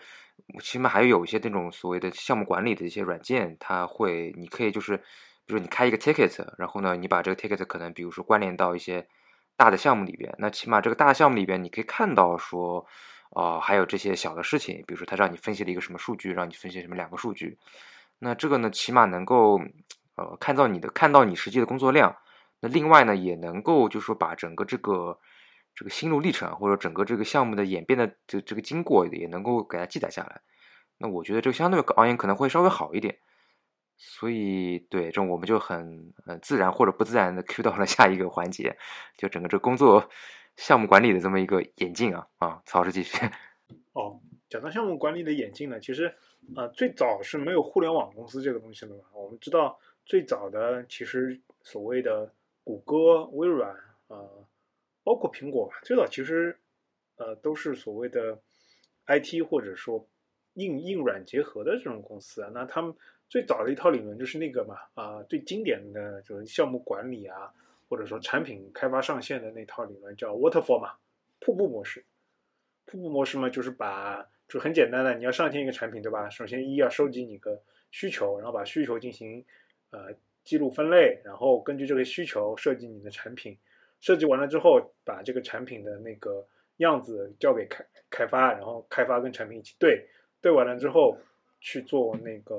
[0.61, 4.97] 起码还有一些那种所谓的项目管理的一些软件，它会你可以就是，
[5.45, 9.07] 比如你开一个 ticket，然后呢，你把这个 ticket 可能比如说关联到一些
[9.55, 12.86] 大的项目里边，那起码这个大项目里边你可以看到说，
[13.31, 17.57] 哦、呃，还有这些小的事情，比如说他让你分析了一个什么数据，让你分析什么两个数据，
[18.19, 19.59] 那这个呢，起码能够
[20.15, 22.15] 呃看到你的看到你实际的工作量，
[22.59, 25.19] 那另外呢，也能够就是说把整个这个。
[25.76, 30.41] 这个心路历程，或者整个这个项目的演变的这这个经过，也能够给它记载下来。
[30.99, 33.17] 那我觉得这个相对而言可能会稍微好一点。
[33.95, 38.78] 所以，对这我们就很呃自然或者不自然的 Q 到了下一个环节，
[39.17, 40.09] 就整个这工作
[40.57, 43.17] 项目管理的这么一个演进啊啊，曹老师继续。
[43.93, 44.19] 哦，
[44.49, 46.13] 讲到项目管理的演进呢，其实、
[46.55, 49.03] 呃、最早是没有互联网公司这个东西的嘛。
[49.13, 53.71] 我们知道最早的其实所谓的谷歌、微软
[54.07, 54.17] 啊。
[55.03, 56.57] 包括苹果吧，最早其实，
[57.17, 58.39] 呃，都是所谓的
[59.07, 60.07] IT 或者说
[60.53, 62.49] 硬硬软结合的这种公司啊。
[62.53, 62.95] 那他们
[63.27, 67.51] 最早的一套理论就是那个嘛，啊、最经典的就是项目管理啊，
[67.89, 70.93] 或者说产品开发上线的那套理论叫 waterfall 嘛，
[71.39, 72.05] 瀑布模式。
[72.85, 76.29] 瀑布模式嘛，就是把就很简单的，你要上线一个产品，对吧？
[76.29, 79.43] 首先一要收集你的需求，然后把需求进行
[79.89, 83.57] 呃记录分类，然后根据这个需求设计你的产品。
[84.03, 86.45] 设计完了之后，把这个产品的那个
[86.79, 90.05] 样子交给开开发，然后开发跟产品一起对，
[90.41, 91.17] 对完了之后
[91.61, 92.53] 去做那个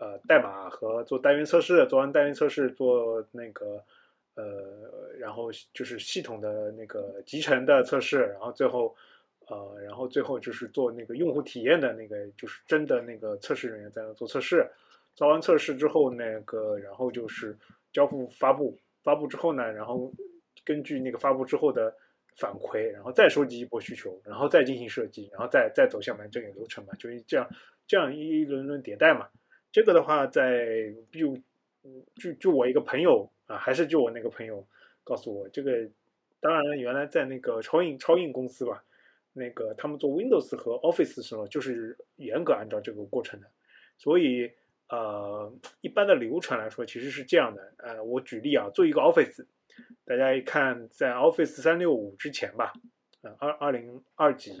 [0.00, 3.84] 呃代码和做单元测试，做完单元测试做那个
[4.34, 8.96] 呃，然后就是系统的那个集成的测试，然后最后
[9.46, 14.66] 呃，然后最后就是做那个用户体验的那个，就是真的那个测试人员在那做测试，
[15.14, 17.54] 做完测试之后那个，然后就是
[17.92, 20.10] 交付发布，发布之后呢，然后。
[20.68, 21.96] 根据那个发布之后的
[22.36, 27.48] 反馈，然后再收集一波需求，然后再进行设计，然后再再走向完整个流程嘛，就是这样
[27.86, 29.26] 这样一轮轮迭代嘛。
[29.72, 31.34] 这个的话，在就
[32.16, 34.62] 就就我一个朋友啊，还是就我那个朋友
[35.04, 35.88] 告诉我，这个
[36.38, 38.84] 当然原来在那个超印超印公司吧，
[39.32, 43.46] 那个他们做 Windows 和 Office 的时候，就是严格按照这个过程的，
[43.96, 44.52] 所以
[44.90, 45.50] 呃，
[45.80, 47.72] 一般的流程来说，其实是这样的。
[47.78, 49.44] 呃，我举例啊，做一个 Office，
[50.08, 52.72] 大家一看在 Office 三六五之前吧，
[53.20, 54.56] 呃，二二零二几，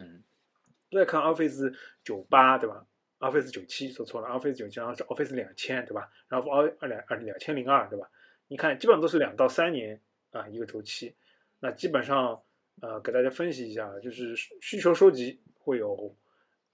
[0.90, 1.74] 都在看 Office
[2.04, 2.86] 九八，对吧
[3.18, 6.10] ？Office 九七说错了，Office 九七，然后是 Office 两千，对吧？
[6.28, 8.10] 然后二二两二两千零二，对吧？
[8.46, 9.98] 你看，基本上都是两到三年
[10.32, 11.16] 啊一个周期。
[11.60, 12.42] 那基本上，
[12.82, 16.14] 呃，给大家分析一下，就是需需求收集会有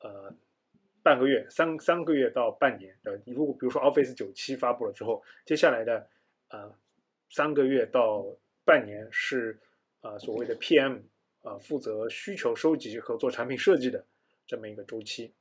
[0.01, 0.35] 呃
[1.01, 3.23] 半个月、三三个月到半年的。
[3.27, 6.09] 如果比如说 Office 九七发布了之后，接下来的
[6.49, 6.75] 呃
[7.31, 8.27] 三个月到
[8.65, 9.59] 半年是
[10.01, 11.01] 呃所谓的 PM
[11.43, 14.05] 啊、负责需求收集和做产品设计的
[14.47, 15.35] 这么一个周期。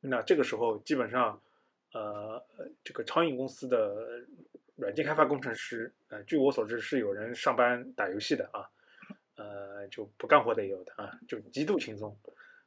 [0.00, 1.40] 那这个时候基本上，
[1.92, 2.44] 呃，
[2.82, 4.26] 这个超印公司的
[4.74, 8.66] 软件开发工程师，呃，据我所知是有人上班打游戏的啊，
[9.36, 12.16] 呃，就不干活的也有的啊，就极度轻松。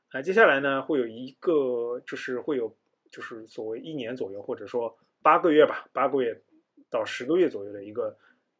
[0.09, 2.75] 啊，接下来呢会有一个，就是会有，
[3.11, 6.41] 就是所谓一年左右，或者说八个月吧，八个月
[6.89, 8.17] 到十个月左右的一个，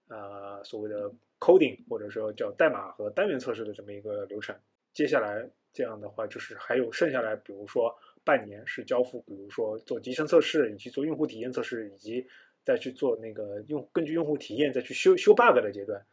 [0.10, 4.56] 呃，所谓的 coding 或者说叫代码和单元测试的这么一个流程。
[4.94, 12.28] 接下来这样的话，就是还有剩下来，比如说半年是交付，比如说做集成测试，以及做用户体验测试，以及
[12.66, 16.04] 再去做那个用根据用户体验再去修修 bug 的阶段。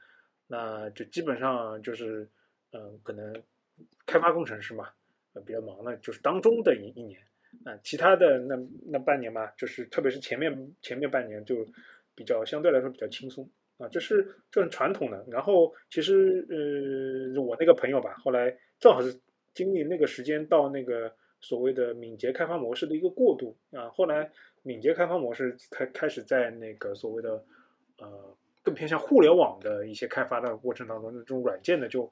[0.46, 2.28] 那就基本上就是，
[2.72, 3.42] 嗯、可能
[4.04, 4.90] 开发工程师嘛，
[5.32, 7.20] 呃，比较忙的，就是当中的一一年。
[7.64, 8.54] 啊、其他的那
[8.86, 11.66] 那半年嘛，就是特别是前面前面半年就
[12.14, 15.24] 比较相对来说比较轻松啊，这是这很传统的。
[15.30, 19.18] 然后其实呃，我那个朋友吧，后来正好是
[19.54, 24.30] 经历那个时间到那个所谓的敏捷开发模式的一个过渡啊，后来
[24.62, 27.44] 敏捷开发模式开开始在那个所谓的
[27.98, 32.10] 呃更偏向互联网的一些开发的过程当中，那种软件的就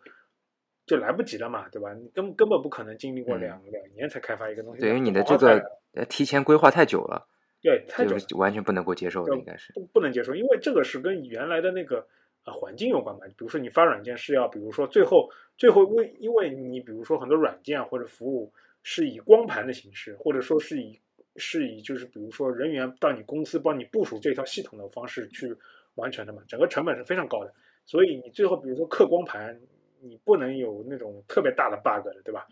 [0.87, 1.95] 就来不及了嘛，对吧？
[1.95, 5.61] 你根根本不可能经历过嗯两、两年才开发一个东西，对，因为你的这个
[5.95, 7.27] 呃提前规划太久了，
[7.65, 9.73] 对这个完全不能够接受的，应该是。
[9.73, 12.07] 不不能接受，因为这个是跟原来的那个
[12.45, 13.27] 呃环境有关嘛。
[13.27, 18.53] 比如说你发软件是要，比如说最后最后为因为你比如说很多软件啊或者服务
[18.83, 21.01] 是以光盘的形式，或者说是以
[21.37, 25.57] 是以就是比如说人员到你公司帮你部署这套系统的方式去
[25.95, 27.53] 完成的嘛，整个成本是非常高的。
[27.87, 29.59] 所以你最后比如说刻光盘，
[30.03, 32.47] 你不能有那种特别大的 bug 的，对吧？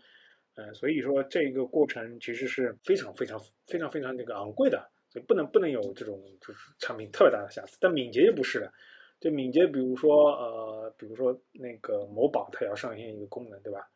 [0.55, 7.77] 呃，所以说这个过程其实是非常非常非常非常那个昂贵的，所以不能不能有这种就是产品特别大的瑕疵。
[7.79, 8.73] 但敏捷就不是了，
[9.19, 13.87] 就敏捷，比如说呃，比如说那个某宝它要上线一个功能，对吧？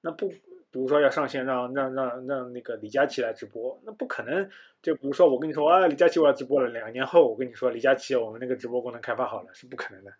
[0.00, 4.50] 那不，比如说要上线让让让让那个李佳琦来直播，那不可能。
[4.82, 10.10] 就比如说我跟你说啊，李佳琦我要直播了，两年后我跟你说李佳琦我们那个直播功能开发好了，是不可能的，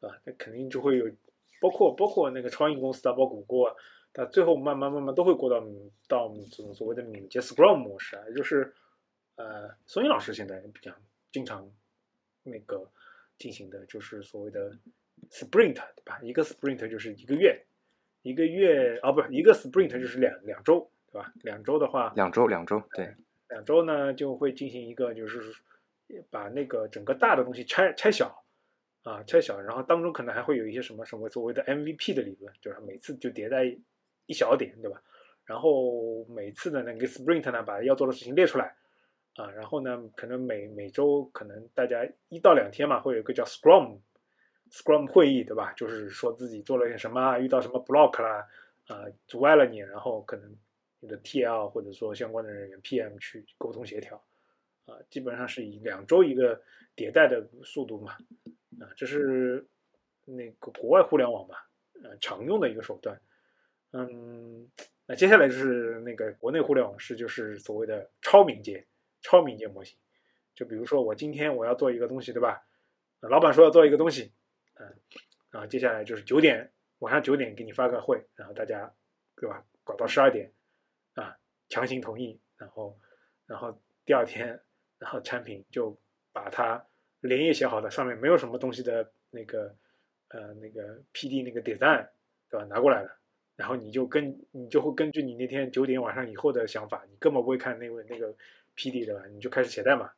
[0.00, 0.16] 啊？
[0.24, 1.06] 那肯定就会有，
[1.60, 3.76] 包括包括那个超印公司啊，包括谷歌啊，
[4.12, 5.60] 它最后慢慢慢慢都会过到
[6.08, 8.74] 到这种所谓的敏捷 Scrum 模式啊，就是
[9.40, 10.94] 呃，孙英老师现在比较
[11.32, 11.66] 经常
[12.42, 12.86] 那个
[13.38, 14.70] 进行的就是所谓的
[15.30, 16.20] Sprint，对吧？
[16.22, 17.58] 一个 Sprint 就是一个月，
[18.20, 21.32] 一个月啊，不是一个 Sprint 就是两两周，对吧？
[21.42, 23.14] 两周的话，两周，两周，对，
[23.48, 25.40] 两周呢就会进行一个就是
[26.28, 28.44] 把那个整个大的东西拆拆小
[29.04, 33.64] 啊，拆小，然后当中可能还会有一些什么什么所谓的 MVP 的理论，就是每次就迭代
[34.26, 35.02] 一小点，对吧？
[35.46, 38.76] 然后每次的那个 sprint 呢，把要做的事情列出来
[39.36, 43.98] 啊，然后呢，可能每每周可能大家一到两天嘛，会有一个叫 Scrum
[44.70, 45.72] Scrum 会议，对吧？
[45.74, 48.46] 就是说自己做了点什么，遇到什么 block 啦，
[48.88, 50.56] 啊，阻碍了你，然后可能
[51.00, 54.22] 你的 TL 或者说相关的人员 PM 去沟通协调，
[54.86, 56.60] 啊，基本上是以两周一个
[56.94, 58.12] 迭代的速度嘛，
[58.80, 59.66] 啊，这是
[60.24, 61.66] 那个国外互联网吧，
[62.04, 63.20] 呃，常用的一个手段。
[63.92, 64.70] 嗯，
[65.06, 68.86] 那接下来就是那个国内互联网是就是所谓的超敏捷、
[69.22, 69.98] 超敏捷模型。
[70.54, 72.62] 就比如说我今天我要做一个东西，对吧？
[73.20, 74.32] 老板说要做一个东西，
[74.74, 74.94] 嗯，
[75.50, 78.92] 然后接下来就是九点晚上九点给你发个会，然后大家
[79.36, 79.64] 对吧？
[79.84, 80.52] 搞到十二点
[81.14, 81.36] 啊，
[81.68, 82.98] 强行同意，然后
[83.46, 84.60] 然后第二天，
[84.98, 85.96] 然后产品就
[86.32, 86.84] 把它
[87.20, 89.74] 连夜写好的，上面没有什么东西的那个
[90.28, 92.08] 呃那个 PD 那个 design
[92.50, 92.66] 对吧？
[92.66, 93.16] 拿过来了。
[93.56, 98.34] 然后你就根你就会根据你那天九点晚上以后的想法，你根本不会看那个那个
[98.80, 99.22] PD 对吧？
[99.26, 100.10] 你就开始写代码，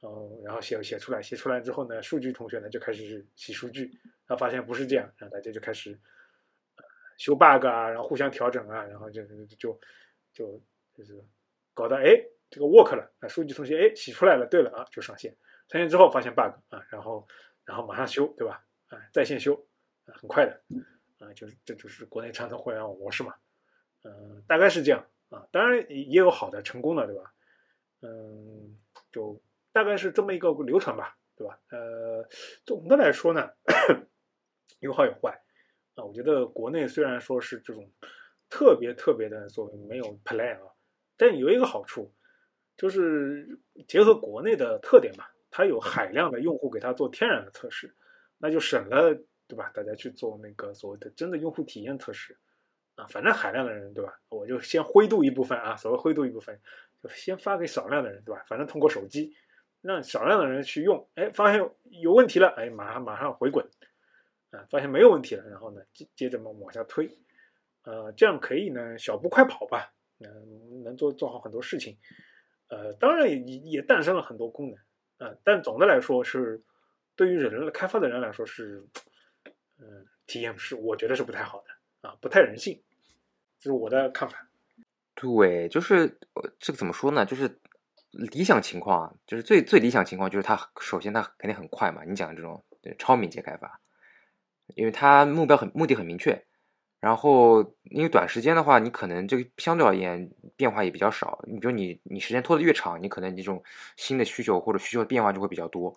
[0.00, 3.84] 然后，然后写写出来，写出来之后呢，数据同学呢就开始洗数据，
[4.26, 5.98] 然后发现不是这样，然后大家就开始、
[7.18, 9.80] 修 bug 啊，然后互相调整啊，然后就就就
[10.32, 10.62] 就
[10.94, 11.22] 就是
[11.74, 15.36] 搞得哎这个 work 了，啊，数据同学哎洗出来了，对了啊，就上线。
[15.68, 17.28] 上线之后发现 bug 啊，然后
[17.66, 18.64] 然后马上修，对吧？
[18.88, 19.54] 啊，在线修，
[20.06, 20.60] 啊，很快的，
[21.18, 23.34] 啊，就是这就是国内传统互联网模式嘛，
[24.02, 27.32] 嗯，大概是这样啊，当然也有好的成功的，对吧？
[28.02, 28.76] 嗯，
[29.12, 29.40] 就
[29.72, 31.58] 大概是这么一个流程吧，对吧？
[31.70, 32.26] 呃，
[32.64, 33.50] 总的来说呢，
[34.80, 35.40] 有好有坏
[35.94, 36.04] 啊。
[36.04, 37.90] 我觉得国内虽然说是这种
[38.48, 40.72] 特别特别的所谓没有 plan 啊，
[41.16, 42.12] 但有一个好处，
[42.76, 47.94] 就是结合国内的特点嘛，它有海量的用户给它做天然的测试，
[48.38, 49.14] 那就省了，
[49.46, 49.70] 对吧？
[49.74, 52.38] 大家去做那个所谓的真的用户体验测试
[52.96, 54.18] 啊，反正海量的人，对吧？
[54.30, 56.60] 我就先灰度一部分啊，所谓灰度一部分。
[57.02, 58.44] 就先发给少量的人，对吧？
[58.46, 59.34] 反正通过手机，
[59.80, 61.66] 让少量的人去用，哎，发现
[62.02, 63.66] 有问题了，哎，马上马上回滚，
[64.50, 67.08] 啊，发现没有问题了，然后呢，接接着往往下推，
[67.84, 71.96] 呃，这样可以呢，小步快跑吧，嗯，能做做好很多事情，
[72.68, 74.70] 呃，当然也也诞生了很多功
[75.18, 76.62] 能，啊，但总的来说是
[77.16, 78.86] 对于人类开发的人来说是，
[79.78, 82.82] 嗯，体验是我觉得是不太好的，啊，不太人性，
[83.58, 84.46] 这是我的看法。
[85.20, 86.18] 对，就是
[86.58, 87.26] 这个怎么说呢？
[87.26, 87.60] 就是
[88.10, 92.02] 理想情况，就是最最理想情况，就是它首先它肯定很快嘛。
[92.06, 92.64] 你讲的这种
[92.98, 93.80] 超敏捷开发，
[94.74, 96.42] 因为它目标很目的很明确，
[97.00, 101.44] 然后因为短时间的话，你可能这个相对而言变化也比较少。
[101.46, 103.62] 你比如你你时间拖得越长，你可能这种
[103.98, 105.94] 新的需求或者需求的变化就会比较多，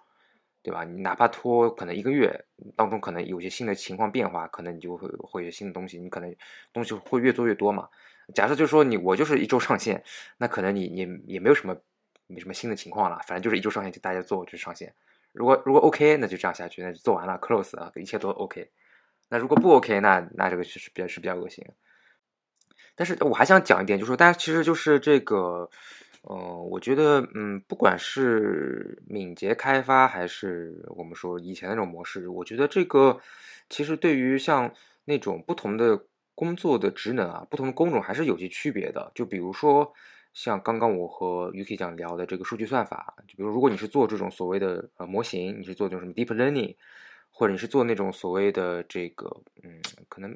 [0.64, 0.86] 对吧？
[0.86, 2.46] 你哪怕拖可能一个月
[2.76, 6.36] 当中，可能有些新的情况变化，可能你就会会有新的东西，你可能
[6.72, 7.90] 东西会越做越多嘛。
[8.34, 10.02] 假设就是说你我就是一周上线，
[10.38, 11.76] 那可能你你也没有什么
[12.28, 14.94] 没什么新的情况了，反正就是一周上线就大家做就上线。
[15.34, 18.72] 如果如果 OK，那就这样下去，那就做完了 close 啊，一切都 OK。
[19.28, 21.66] 那如果不 OK，那那这个是比较是比较恶心。
[22.96, 25.70] 但是我还想讲一点，就是说大家其实就是这个，
[26.30, 33.20] 嗯，我觉得嗯，不管是敏捷开发还是我们说以前那种模式，我觉得这个
[33.70, 34.74] 其实对于像
[35.06, 36.06] 那种不同的。
[36.36, 39.12] 工作的职能啊，不同的工种还是有些区别的。
[39.14, 39.94] 就比如说，
[40.34, 46.76] 像刚刚我和 UK 讲聊的这个数据算法，就比如如果你是做这种所谓的呃模型，你是做这种什么 deep learning，
[47.30, 50.36] 或者你是做那种所谓的这个嗯，可能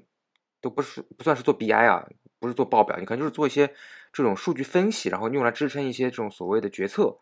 [0.61, 2.07] 都不是不算是做 BI 啊，
[2.39, 3.67] 不是做报表，你可能就是做一些
[4.11, 7.17] 这种数据分析，然后用来支撑一些这种所谓的决策。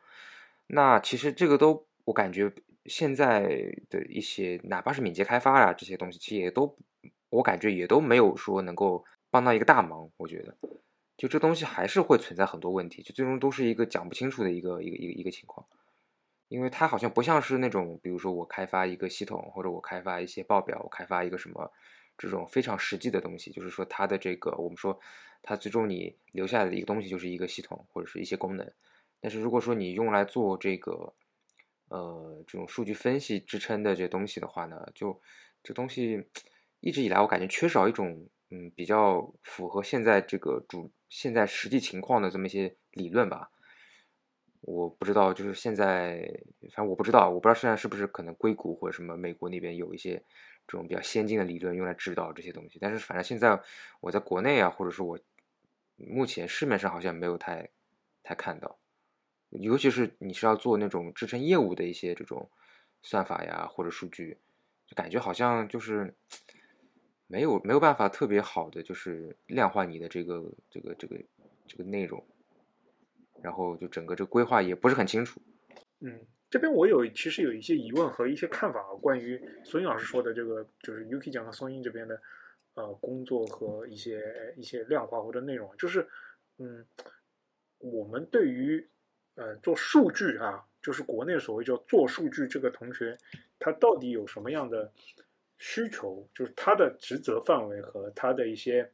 [0.68, 2.51] 那其实这个都我感觉
[2.86, 3.43] 现在
[3.89, 6.78] 的一些哪怕是敏捷开发啊这些东西，其实也都。
[7.32, 10.55] 我感觉也都没有说能够帮到一个大忙，我觉得，
[11.18, 15.68] 就这东西还是会存在很多问题，就最终都是一个讲不清楚的一个一个一个一个情况，
[16.47, 21.74] 因为它好像不像是那种，比如说我开发一个系统，或者我开发一些报表，我开发一个什么
[22.18, 24.99] 这种非常实际的东西，就是说它的这个我们说
[25.41, 28.72] 它最终你留下来的一个东西就是一个系统或者是一些功能，
[29.20, 31.13] 但是如果说你用来做这个
[31.89, 35.22] 呃这种数据分析支撑的这东西的话呢，就
[35.63, 36.26] 这东西。
[36.82, 43.49] 一直以来，我感觉缺少一种嗯比较符合现在这个主现在实际情况的这么一些理论吧。
[44.61, 46.30] 我不知道，就是现在，
[46.74, 50.22] 反正我不知道，我不知道现在是不是可能硅谷或者什么美国那边有一些
[50.68, 52.78] 这种比较先进的理论用来指导这些东西。
[52.80, 53.61] 但是反正现在
[54.01, 55.20] 我在国内啊，或者说我
[55.95, 57.70] 目前市面上好像没有太
[58.24, 58.80] 太看到，
[59.49, 62.49] 尤其是你是要做那种支撑业务的一些这种
[63.01, 64.38] 算法呀或者数据，
[64.88, 66.16] 就感觉好像就是。
[67.28, 71.20] 没有没有办法特别好的就是量化你的这个这个这个
[71.66, 72.24] 这个内容，
[73.41, 75.41] 然后就整个这规划也不是很清楚。
[76.01, 76.20] 嗯，
[76.50, 82.22] 这边我有其实有一些疑问和一些看法啊，关于孙英老师说的这个，就是 UK 讲的松英这边的
[82.76, 86.08] 呃工作和一些一些量化或者内容，就是
[86.58, 86.86] 嗯，
[87.80, 88.88] 我们对于
[89.36, 93.18] 呃做数据啊，就是国内所谓叫做数据这个同学，
[93.60, 94.91] 他到底有什么样的？
[95.58, 98.91] 需求就是他的职责范围和他的一些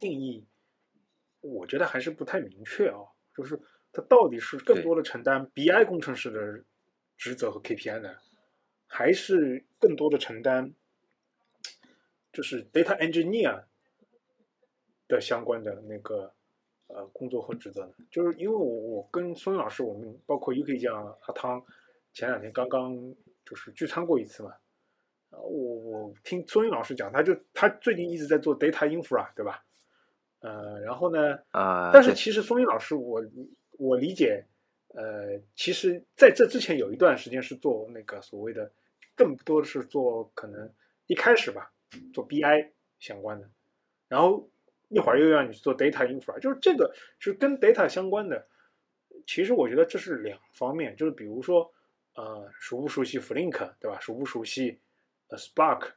[0.00, 0.46] 定义，
[1.42, 2.96] 我觉得还是不太明确啊。
[3.36, 3.60] 就是
[3.94, 6.64] 他到底是更多的承担 BI 工程师的
[7.16, 8.16] 职责和 KPI 呢，
[8.86, 10.74] 还是更多的承担
[12.32, 13.64] 就是 data engineer
[15.06, 16.34] 的相关的那个
[16.88, 17.92] 呃工作和职责呢？
[18.10, 21.64] 就是因为我我跟孙老师，我们包括 UK 酱阿汤
[22.12, 22.92] 前两天刚刚
[23.46, 24.52] 就是聚餐过一次嘛。
[25.30, 29.64] 我我听孙云老师讲，他就他最近一直在做 data infra，对吧？
[30.40, 33.20] 呃，然后呢，呃，但是其实孙云老师，我
[33.78, 34.44] 我理解，
[34.88, 38.70] 呃，其实在这之前有一段时间是做那个所谓的，
[39.14, 40.72] 更多的是做可能
[41.06, 41.72] 一开始吧，
[42.12, 43.50] 做 BI 相关的，
[44.08, 44.48] 然后
[44.88, 48.46] 一会儿又让你做 data infra，就是这个是跟 data 相关的，
[49.26, 51.72] 其实我觉得这是两方面，就是比如说，
[52.14, 53.98] 呃，熟不熟悉 Flink，对吧？
[53.98, 54.78] 熟不熟悉
[55.30, 55.88] Spark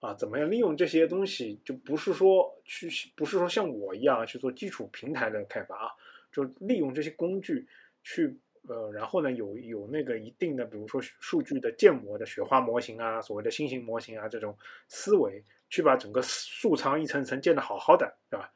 [0.00, 0.12] 啊？
[0.14, 1.60] 怎么样利用这些东西？
[1.64, 5.90] 就不是说去，不是说像我一样去做基础平台的开发啊，
[6.32, 7.64] 就利用这些工具
[8.02, 8.36] 去，
[8.68, 14.56] 呃，然后呢，有有那个一定的，比如说数据的建模的雪花模型啊，所谓的新型模型啊，这种
[14.88, 18.52] 思维去把整个数仓一层层建的好好的，对吧？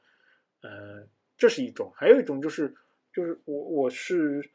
[0.62, 1.07] 呃，
[1.37, 2.74] 这是一种，还有一种就是。
[3.12, 4.47] 就是我我是，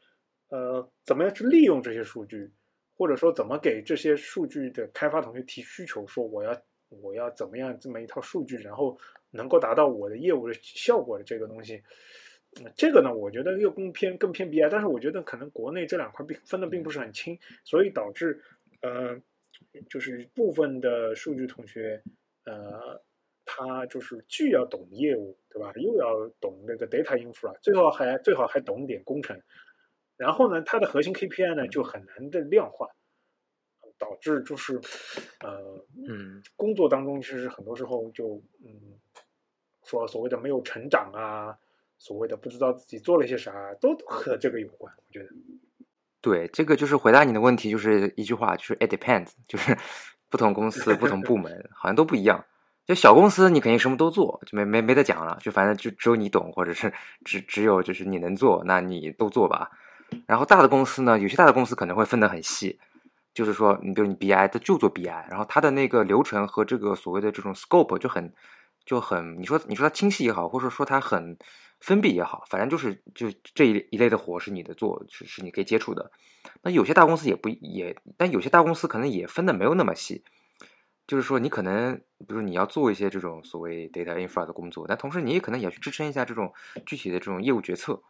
[0.46, 2.48] 呃，怎么样去利用这些数据，
[2.94, 6.56] 或者说怎么给这些数据的开发同学提需求，说我要
[6.90, 8.96] 我要怎么样这么一套数据，然后
[9.32, 11.82] 能够达到我的业务的效果的这个东西，
[12.76, 18.42] 这个呢，我觉得又更偏更偏 BI，但是我觉得可能国内这两块并分的并不是很清，所以导致
[18.80, 19.20] 呃，
[19.88, 22.02] 就是部分的数据同学
[22.44, 23.02] 呃。
[23.44, 25.72] 他就是既要懂业务，对吧？
[25.74, 29.42] 又要懂这个 data infra，最好还最好还懂点工程。
[30.16, 32.88] 然后呢，它的核心 KPI 呢就很难的量化，
[33.98, 34.80] 导致就是
[35.40, 39.00] 呃嗯，工作当中其实很多时候就嗯
[39.84, 41.58] 说所谓的没有成长啊，
[42.02, 44.92] 所谓的不知道自己做了些啥，都和这个有关。
[44.96, 45.28] 我觉得，
[46.20, 49.78] 对，这个就是回答你的问题，就是一句话，就是 it depends， 就是
[50.28, 52.44] 不同公司、不同部门好像都不一样。
[52.84, 56.92] 就小公司，你肯定什么都做，就没没没得讲了，就反正就只有你懂，或者是
[57.24, 59.70] 只只有就是你能做，那你都做吧。
[60.26, 62.80] 然后大的公司呢，有些大的公司可能会分得很细，
[63.32, 68.32] 就是说，你比如你 BI，它就做 BI，然后它的那个流程和这个所谓的这种 scope 就很
[68.84, 71.36] 就很，你说你说它清晰也好，或者说它很
[71.82, 76.10] 封闭也好，反正就是就这一一类的活是你的做，是是你可以接触的。
[76.62, 80.24] 那有些大公司也不也，但有些大公司可能也分的没有那么细。
[81.06, 86.54] 就是说，你可能，比如你要做一些这种所谓 data infra 的工作，但同时你也可能也要去支撑一下这种
[86.86, 88.00] 具体的这种业务决策。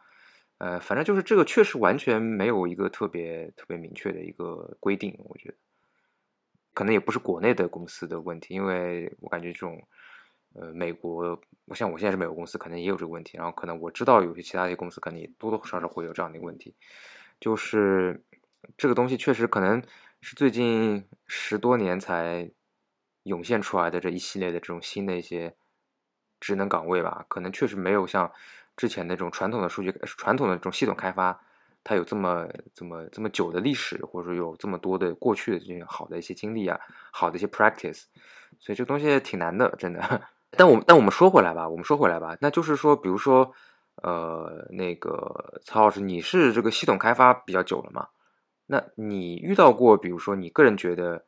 [0.59, 5.55] 呃，反正就是这个确实完全没有一个特别特别明确的一个规定，我觉得，
[6.75, 9.83] 可能也不是国内的公司的问题，因为我感觉这种，
[10.55, 16.75] 呃，美国，我像我现在是美国公司，可能也有这个问题，然后可能我知道有些其他的公司可能也多多少少会有这样的一个问题，
[17.41, 18.25] 就是
[18.77, 19.83] 这个东西确实可能
[20.21, 22.51] 是最近十多年才。
[23.25, 25.55] 涌现出来的这一系列的这种新的一些
[26.41, 28.33] 职能岗位吧，可能确实没有像
[28.77, 31.41] 之前那种传统的数据、传统的这种系统开发，
[31.85, 36.77] 它有这么这么这么久的历史，或者说有这么多的过去的这些好的一些经历啊，
[37.13, 38.07] 好的一些 practice，
[38.59, 40.23] 所以这东西挺难的，真的。
[40.57, 43.53] 但我们但我们说回来吧，我们说回来吧，那就是说，比如说，
[43.97, 48.09] 呃，那个曹老师，你是这个系统开发比较久了嘛？
[48.67, 51.25] 那你遇到过，比如说你个人觉得？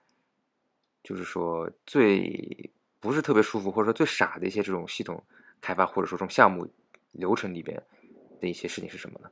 [1.03, 5.22] 就是说，最不是特别舒服，或者说最傻的一些这种系统
[5.61, 6.66] 开发，或者说这种项目
[7.12, 7.79] 流程里边
[8.41, 9.29] 的一些事情是什么呢？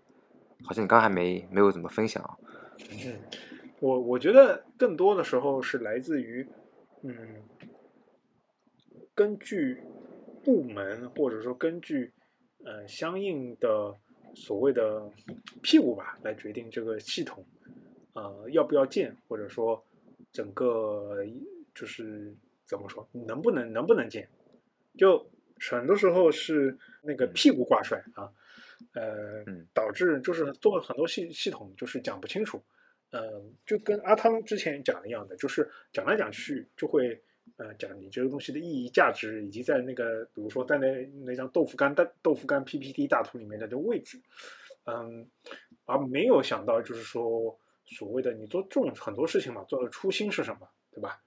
[0.67, 2.37] 好像你刚还没没有怎么分享啊。
[2.91, 3.19] 嗯，
[3.81, 6.47] 我我觉得更多的时候是来自于，
[7.01, 7.17] 嗯，
[9.15, 9.83] 根据
[10.45, 12.13] 部门或者说根据
[12.65, 13.95] 呃相应的
[14.35, 15.11] 所谓的
[15.63, 17.45] 屁股吧，来决定这个系统
[18.15, 19.85] 呃要不要建，或者说
[20.33, 21.25] 整个。
[21.75, 22.37] 就是
[22.67, 24.29] 怎么说，能不能能不能建，
[24.99, 25.27] 就
[25.71, 28.31] 很多时候是那个屁股挂帅啊，
[28.93, 29.43] 呃，
[29.73, 32.63] 导致就是做很多系系统就是讲不清楚，
[33.11, 37.19] 呃，就跟阿汤之前讲的一样的，就是讲来讲去就会
[37.63, 44.21] 呃讲你这个东西的意义价值，以及在那个比如说在那那张豆腐干大豆腐干 PPT 大图里面的这位置，
[44.85, 45.25] 嗯，
[45.85, 51.23] 而没有想到就是说所谓的你做这种很多事情嘛，做的初心是什么，对吧？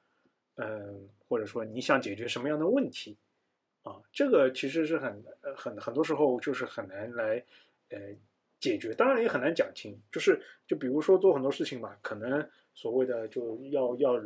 [0.55, 3.17] 嗯，或者说你想解决什么样的问题
[3.83, 3.95] 啊？
[4.11, 5.23] 这个其实是很
[5.55, 7.43] 很很多时候就是很难来
[7.89, 7.97] 呃
[8.59, 9.97] 解决，当然也很难讲清。
[10.11, 14.17] 就是就比如说做很多事情嘛，可能所谓的就要要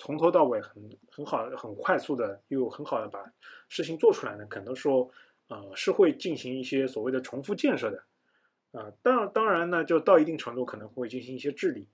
[0.00, 3.22] 从头到尾很很好很快速的又很好的把
[3.68, 5.10] 事情做出来呢，可能说
[5.48, 8.02] 呃是会进行一些所谓的重复建设的
[8.72, 8.90] 啊。
[9.02, 11.86] 当当然呢，就到一定程度可能会进行一些治理。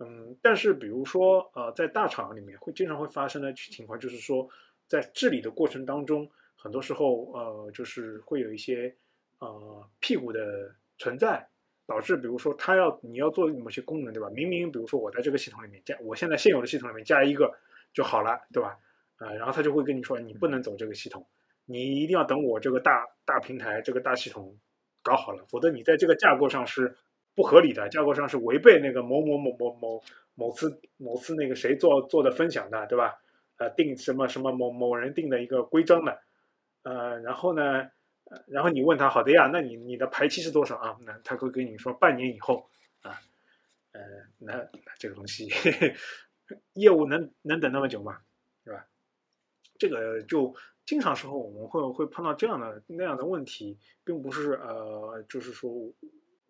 [0.00, 4.48] 嗯，但是比如说，呃，在大厂里面会经常会发生的情况，就是说，
[4.88, 6.26] 在治理的过程当中，
[6.56, 8.96] 很多时候，呃，就是会有一些，
[9.40, 11.46] 呃，屁股的存在，
[11.86, 14.28] 导致比如说他要你要做某些功能，对吧？
[14.30, 17.52] 明明比如说我在这个系统里面加，我现在现有的系统里面加一个
[17.92, 18.78] 就好了，对吧？
[19.16, 21.26] 啊，然后他就会跟你说，你不能走这个系统，
[21.64, 24.56] 你一定要等我这个大大平台这个大系统
[25.02, 26.96] 搞好了，否则你在这个架构上是。
[27.36, 30.00] 不合理的架构上是违背那个某某某某某
[30.36, 33.12] 某次某次那个谁做做的分享的，对吧？
[33.56, 36.16] 呃，定什么什么某某人定的一个规章的，
[36.84, 37.88] 呃，然后呢，
[38.46, 40.96] 然后你问他好的呀，那你你的排期是多少啊？
[41.02, 42.68] 那他会跟你说半年以后
[43.02, 43.20] 啊，
[43.92, 44.00] 呃，
[44.38, 45.48] 那那这个东西
[46.72, 48.20] 业务能能等那么久吗？
[48.64, 48.86] 是吧？
[49.78, 50.54] 这个就
[50.86, 55.72] 经常时候我们会会碰到这样的那样的问题，并不是呃，就是说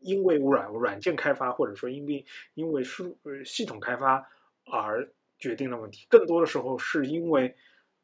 [0.00, 4.28] 因为软软件开发或者说因为因为数呃系统开发
[4.64, 5.08] 而
[5.38, 7.54] 决定的问题，更多的时候是因为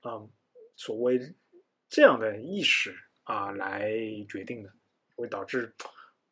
[0.03, 0.29] 嗯、
[0.77, 1.21] 所谓
[1.89, 2.97] 这样的意识
[3.31, 3.89] 啊来
[4.28, 4.72] 决定的，
[5.14, 5.72] 会导致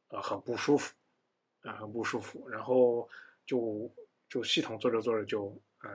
[0.09, 0.93] 呃很不舒服
[1.63, 3.09] 啊、很不舒服，然后
[3.47, 3.89] 就
[4.29, 5.91] 就系统做着做着就嗯、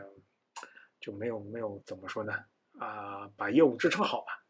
[1.02, 2.34] 就没有没有怎么说呢
[2.80, 4.46] 啊、把业务支撑好吧。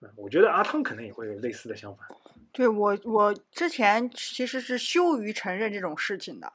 [0.00, 2.06] 嗯，我觉得阿汤可能也会有类似的想法。
[2.52, 6.52] 对我，我之前其实是羞于承认这种事情的，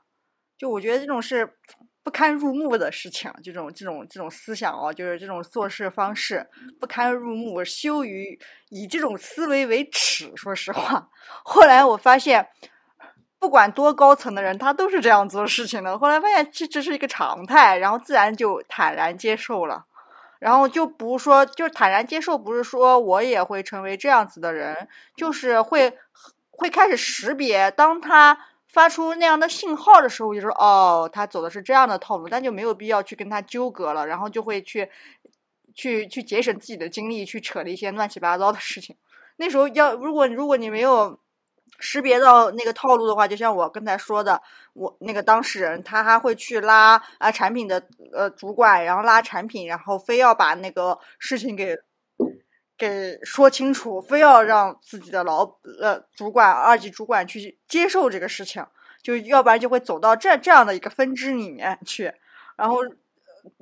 [0.57, 1.57] 就我觉得这种是
[2.05, 6.47] 不堪入目的事情，这种这种这种思想哦，就是这种做事方式
[6.79, 8.39] 不堪入目，羞于
[8.69, 10.31] 以这种思维为耻。
[10.35, 11.09] 说实话，
[11.43, 12.47] 后来我发现，
[13.39, 15.97] 不管多高层的人，他都是这样做事情的。
[15.97, 19.85] 后来发现这这是一个常态，然后自然就坦然接受了。
[20.37, 25.97] 然后就不是说，就坦然接受，不是说我也会成为这样子的人，就是会
[26.51, 28.37] 会开始识别，当他
[28.75, 34.89] 发出那样的信号的时候，就说哦，他走的是这样的套路，但就没有必要去跟他纠葛了，然后就会去
[35.73, 38.93] 去去节省自己的精力，去扯了一些乱七八糟的事情。
[39.37, 41.17] 那时候要，如果如果你没有
[41.79, 44.41] 识别到那个套路的话，就像我刚才说的，
[44.73, 47.81] 我那个当事人他还会去拉啊产品的
[48.13, 51.77] 呃主管，然后拉产品，然后非要把那个事情给
[52.77, 55.43] 给说清楚，非要让自己的老
[55.81, 58.65] 呃主管二级主管去接受这个事情，
[59.01, 62.11] 就要不然就会走到这这样的一个分支里面去，
[62.55, 62.77] 然后。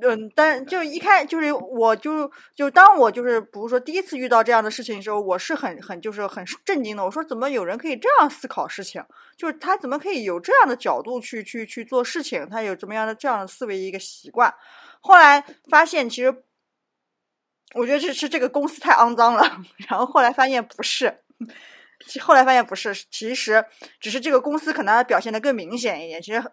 [0.01, 7.03] 嗯，但就一开就是我就就当我就是比如说第一次遇到这样的事情的时候，我是很很就是很震惊的。
[7.03, 9.03] 我说怎么有人可以这样思考事情？
[9.35, 12.47] 就是他怎么可以有这样的角度去去去做事情？
[12.49, 14.55] 他有怎么样的这样的思维一个习惯？
[15.01, 16.33] 后来发现其实，
[17.73, 19.61] 我觉得这是这个公司太肮脏了。
[19.89, 21.19] 然后后来发现不是，
[22.21, 23.63] 后来发现不是，其实
[23.99, 26.21] 只是这个公司可能表现的更明显一点。
[26.21, 26.43] 其实。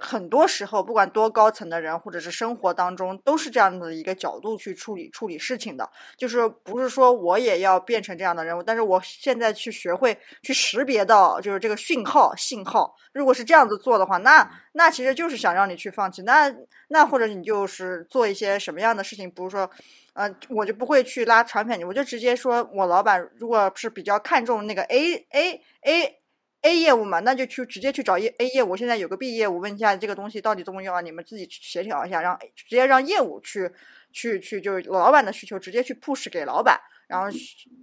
[0.00, 5.90] 很多时候，不管多高层的人，或者是生活当中，都是这样的一个角度去处理处理事情的。
[6.16, 12.94] 就是不是说我也要变成这样的人物，但是我现在去学会去识别到，就是这个讯号信号。
[13.12, 16.22] 如果是这样子做的话，那那其实就是想让你去放弃。
[16.22, 16.54] 那
[16.86, 19.68] 那或者你就是做一些什么样的事情，比如说，
[20.14, 26.14] 嗯、呃，我就不会去拉产品，我就直接说我老板如果是比较看重那个 A A A。
[26.62, 28.76] A 业务嘛，那就去直接去找业 A 业务。
[28.76, 31.00] 现在有个 B 业务，问一下这个东西到底重要？
[31.00, 33.70] 你们自己协调一下，让直接让业务去
[34.12, 37.28] 去去，就是老板的需求直接去 push 给老板，然后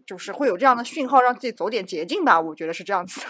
[0.06, 2.40] 就是会有这样的讯号，让自己走点捷径吧。
[2.40, 3.22] 我觉得是这样子。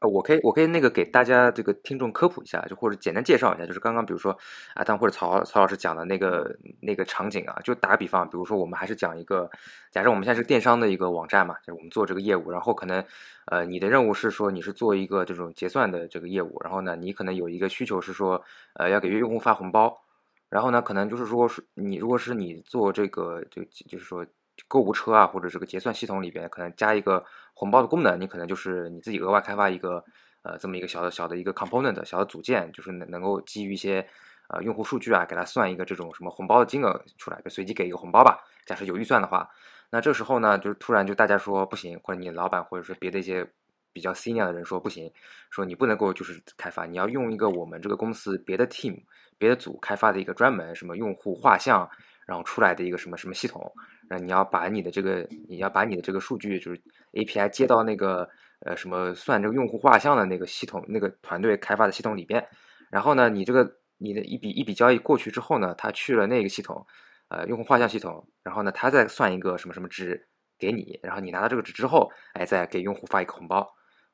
[0.00, 4.36] 呃，我可以，我可以那个给大家这个听众科普一下，就或者简单介绍一下，就是刚刚比如说
[4.74, 9.50] 啊，当或者曹曹老师讲的那个那个场景啊，就打个比方，比如说我们还是讲一个，
[9.90, 13.04] 假设我们现在是电商的一个网站嘛，就是我们做这个业务，然后可能
[13.44, 18.42] 呃你的任务是说你是做一个这种结算的这个业务，然后呢你可能有一个需求是说
[18.74, 20.00] 呃要给用户发红包，
[20.48, 24.24] 然后呢可能就是说是你如果是你做这个就就是说。
[24.68, 30.04] 购物车啊，或者这个结算系统里边，可能加一个红包的功能，你可能就是你自己额外开发一个
[30.42, 34.06] 呃这么一个小的小的一个 component 小的组件，就是能能够基于一些
[34.48, 38.38] 呃用户数据啊，给它算一个这种什么红包的金额出来，就随机给一个红包吧。
[38.66, 39.48] 假设有预算的话，
[39.90, 43.46] 那这时候呢，就是突然就大家说不行，或者你老板或者说别的一些
[43.92, 45.10] 比较 senior 的人说不行，
[45.50, 49.02] 说你不能够就是开发，你要用一个我们这个公司别的 team
[49.36, 51.88] 别的组开发的一个专门什么用户画像，
[52.30, 53.60] 然后出来的一个什么什么系统。
[54.08, 56.80] 那你要把你的这个，你要把你的这个数据，就是
[57.12, 58.28] API 接到那个
[58.64, 62.46] 呃什么算这个用户画像的那个系统，那个团队开发的系统里边。
[62.88, 63.68] 然后呢，你这个
[63.98, 66.86] 你的一笔一笔交易过去之后呢，他去了那个系统，
[67.30, 70.24] 呃用户画像系统，然后呢他再算一个什么什么值
[70.56, 73.68] 给你，然后你拿到这个值之后，哎再给用户发一个红包。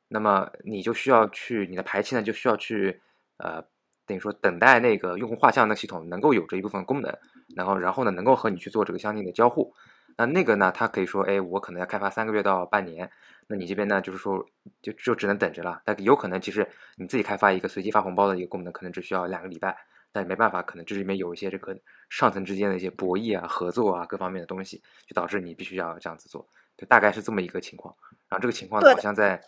[0.08, 3.00] 那么你就需要去你的排期呢，就需要去
[3.38, 3.62] 呃
[4.07, 7.16] 等于说等待那个用户画像的系统能够有这一部分功能。
[7.54, 9.74] 然后，然后呢，能够和你去做这个相应的交互。
[10.16, 13.11] 那那个呢，它可以说，哎，我可能要开发三个月到半年。
[13.46, 14.44] 那你这边呢，就是说，
[14.82, 15.80] 就就只能等着了。
[15.84, 19.76] 但有可能，其实你自己开发一个随机发红包的一个功能，可能只需要两个礼拜。
[20.12, 21.78] 但也没办法，可能这里面有一些这个
[22.09, 26.48] 上层之间的一些博弈啊、合作啊各方面的东西，就导致你必须要这样子做。
[26.76, 27.94] 就大概是这么一个情况。
[28.28, 29.40] 然后这个情况呢，好像在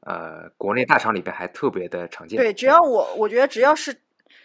[0.00, 2.36] 呃国内大厂里边还特别的常见。
[2.36, 4.00] 对，只要我我觉得只要是。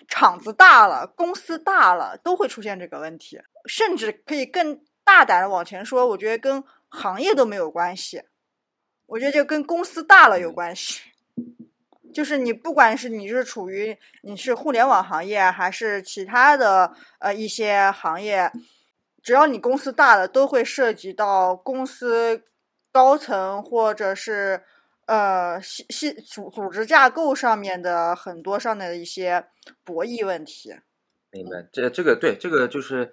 [0.05, 8.21] 厂子大了，公司大了，都会出现这个问题，甚至可以更大胆的往前说，我觉得跟行业都没有关系。
[9.05, 11.01] 我觉得就跟公司大了有嗯关系。
[12.13, 18.51] 就是你不管是你是处于你是互联网行业还是其他的呃一些行业，
[19.21, 22.43] 只要你公司大了，都会涉及到公司
[22.91, 24.61] 高层或者是
[25.05, 29.45] 呃系系组组织架构上面的很多上面的一些
[29.83, 30.73] 博弈问题。
[31.31, 33.11] 明白，这这个对，这个就是，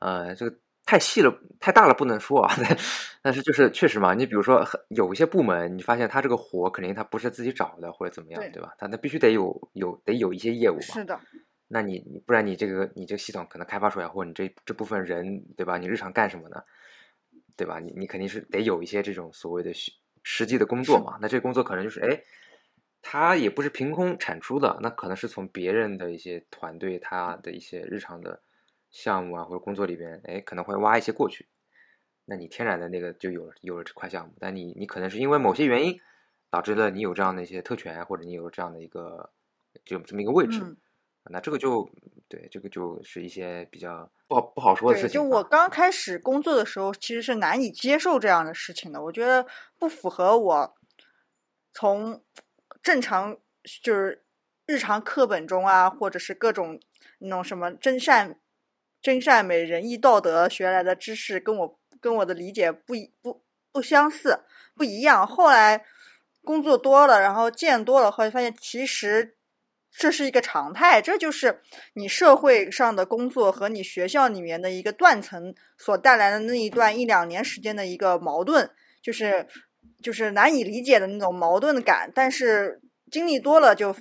[0.00, 2.52] 呃，这个太细了，太大了不能说啊。
[2.58, 2.76] 但
[3.22, 8.74] 但是就是确实嘛，你比如说很有一些部门，你发现他这个活肯定他不是自己找的或者怎么样，对对吧？
[8.78, 10.80] 他那必须得有有得有一些业务嘛。
[10.80, 11.20] 是的，
[11.68, 15.78] 那你你不然你这个你这个系统可能开发出来，或者你这这部分人，对吧？
[15.78, 16.60] 你日常干什么呢？
[17.56, 17.78] 对吧？
[17.78, 19.92] 你你肯定是得有一些这种所谓的实
[20.22, 21.18] 实际的工作嘛。
[21.20, 22.22] 那这个工作可能就是哎，
[23.02, 28.42] 他也不是凭空产出的，那可能是从别人的一些团队他的一些日常的
[28.90, 31.48] 项目啊或者工作里边，哎，可能会挖一些过去。
[32.26, 36.00] 那你天然的那个就有了有了这块项目，但你你可能是因为某些原因
[36.48, 39.30] 导致了你有这样的一些特权，或者你有这样的一个
[39.84, 40.60] 就这么一个位置。
[40.62, 40.76] 嗯，
[41.24, 41.88] 那这个就
[42.28, 45.14] 对，这个就是一些比较不好不好说的，事情。
[45.14, 49.02] 就我刚开始工作的时候，其实是难以接受这样的事情的。
[49.02, 49.46] 我觉得
[49.78, 50.74] 不符合我
[51.72, 52.22] 从
[52.82, 53.36] 正常
[53.82, 54.24] 就是
[54.66, 56.80] 日常课本中啊，或者是各种
[57.18, 58.40] 那种什么真善、
[59.02, 64.40] 真善美、仁义道德学来的知识，跟我跟我的理解不一不不相似，
[64.74, 65.26] 不一样。
[65.26, 65.84] 后来
[66.42, 69.36] 工作多了，然后见多了，后来发现其实
[69.96, 71.60] 这是一个常态，这就是
[71.94, 78.70] 你社会上的工作和你学校里面的一个断层所带来的那一段一两年时间的一个矛盾，
[79.02, 79.46] 就是
[80.02, 82.10] 就是难以理解的那种矛盾感。
[82.14, 82.80] 但是
[83.10, 83.94] 经历多了，就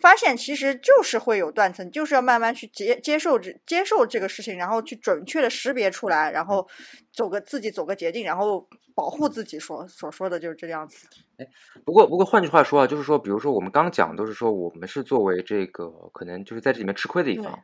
[0.00, 6.66] 发现其实就是会有断层，就是要慢慢去接接受这接受这个事情，然后去准确的识别出来，然后
[7.12, 11.06] 走个自己走个捷径，然后保护自己所所说的就是这样子。
[11.38, 11.46] 哎
[11.84, 17.58] 不过，不过换句话说啊，就是说，比如说我们刚讲都是说我们是作为这个可能就是在这里面吃亏的一方，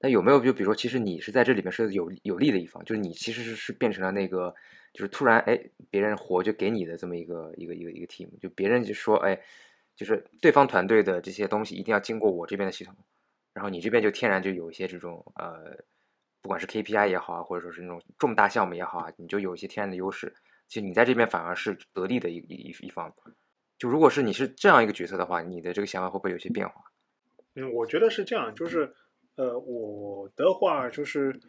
[0.00, 4.54] 那有没有就比如说，其实你是在这里面是有有利的一方，就是你其实是是变成了那个
[4.94, 5.58] 就是突然哎
[5.90, 9.38] 别人活就给你的这么一个一个一个一个 team，就别人就说哎
[9.98, 12.94] 就是对方团队的这些东西一定要经过我这边的系统，
[13.52, 15.76] 然后你这边就天然就有一些这种呃
[16.40, 20.32] 不管是 KPI 也好啊，或者说是那种重大项目也好啊，你就有一些天然的优势。
[20.68, 23.12] 其实你在这边反而是得力的一一一一方。
[23.76, 26.74] 就如果是你是这样一个角色的话，你的这个想法会不会有些变化？
[27.54, 28.94] 嗯，我觉得是这样，就是
[29.36, 31.40] 呃，我的话就是，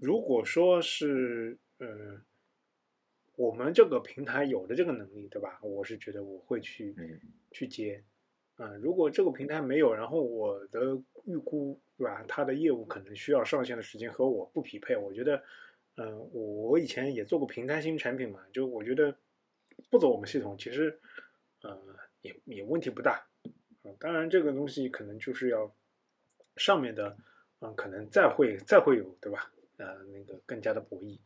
[0.00, 1.86] 如果说是呃，
[3.38, 5.60] 我们这个平台有的这个能力，对吧？
[5.62, 7.20] 我是觉得我会去、嗯
[7.52, 8.02] 去接。
[8.56, 12.24] 啊、如果这个平台没有，然后我的预估，对吧？
[12.26, 15.40] 它的业务可能需要上线的时间和我不匹配，我觉得，
[15.94, 19.16] 嗯、我我以前也做过平台型产品嘛，就我觉得
[19.88, 20.98] 不走我们系统，其实，
[21.62, 21.80] 呃，
[22.22, 23.24] 也也问题不大。
[23.84, 25.72] 嗯，当然这个东西可能就是要
[26.56, 27.16] 上面的，
[27.60, 29.48] 嗯，可能再会再会有，对吧？
[29.76, 31.16] 呃，那个更加的博弈。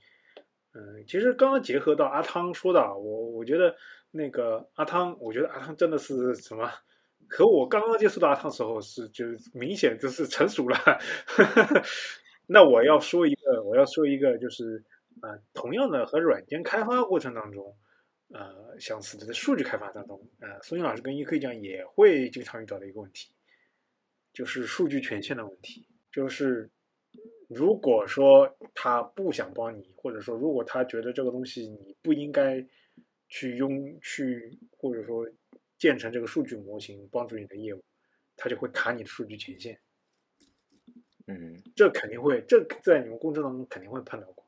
[0.74, 3.74] 嗯，其实刚刚结合到阿汤说的，我我觉得
[4.10, 6.70] 那个阿汤，我觉得阿汤真的是什么，
[7.28, 10.76] 和我刚刚接触到阿汤时候是就明显就是成熟了。
[12.48, 14.82] 那我要说一个，我要说一个，就是
[15.20, 17.76] 啊、同样的和软件开发过程当中，
[18.32, 23.30] 呃，相似的在数据开发当中，呃，孙英老师跟易科讲也会经常遇到的一个问题，
[24.32, 25.86] 就是数据权限的问题。
[26.10, 26.70] 就是
[27.54, 32.66] 如果说他不想帮你，或者说如果他觉得这个东西你不应该
[33.28, 35.26] 去用去，或者说
[35.78, 37.82] 建成这个数据模型帮助你的业务，
[38.36, 39.80] 他就会卡你的数据权限。
[41.26, 44.44] 嗯这肯定会，这在你们工作当中肯定会碰到过，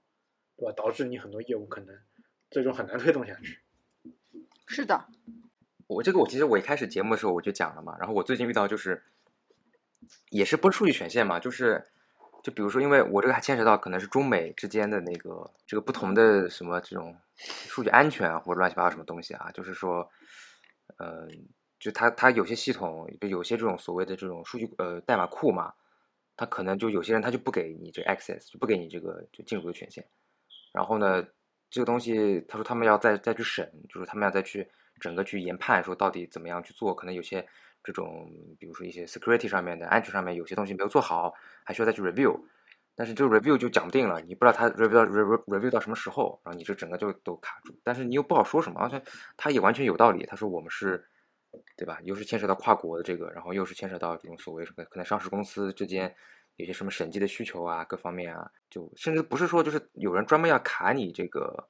[0.56, 0.72] 对吧？
[0.76, 1.96] 导致你很多业务可能
[2.50, 3.60] 最终很难推动下去。
[4.66, 5.06] 是的，
[5.86, 9.02] 我这个我其实我一开始节目的时候我就讲了嘛，然后我最近遇到就是
[10.30, 11.86] 也是不是数据权限嘛，就是
[12.44, 20.06] 就比如说，因为我这个还牵扯到可能是中美之间的那个这个不同的什么这种数据安全啊或者乱七八糟什么东西啊，就是说，
[20.98, 21.26] 呃，
[21.80, 25.72] 就它它有些系统有些这种所谓的这种数据呃代码库嘛，
[26.36, 30.04] 它可能就有些人他就不给你这 access，就不给你这个就进入的权限，
[30.70, 31.26] 然后呢，
[31.70, 34.68] 这个东西他说他们要再再去审，就是他们要再去
[35.00, 37.48] 整个去研判，说到底怎么样去做，可能有些
[37.84, 41.32] 这种比如说一些 security 上面的安全上面有些东西没有做好，
[41.62, 42.40] 还需要再去 review。
[42.96, 47.76] 但是这个 review 就讲不定了，你不知道他 review 到 review review 到什么时候，然后你这整个就都卡住。
[47.82, 49.02] 但是你又不好说什么，而且
[49.36, 50.24] 他也完全有道理。
[50.26, 51.04] 他说我们是，
[51.76, 51.98] 对吧？
[52.04, 56.14] 又是牵扯到跨国的这个，然后又是牵扯到这种所谓什么可能上市公司之间
[56.54, 61.68] 有些什么审计的需求啊，各方面啊，就甚至不是说就是有人专门要卡你这个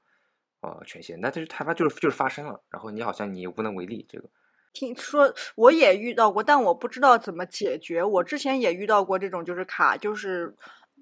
[0.61, 4.29] 呃权限，那这是它发就是就是发生了，然后你好像你也无能为力，这个
[4.75, 8.03] 听说我也遇到过，但我不知道怎么解决。
[8.03, 10.55] 我之前也遇到过这种，就是卡，就是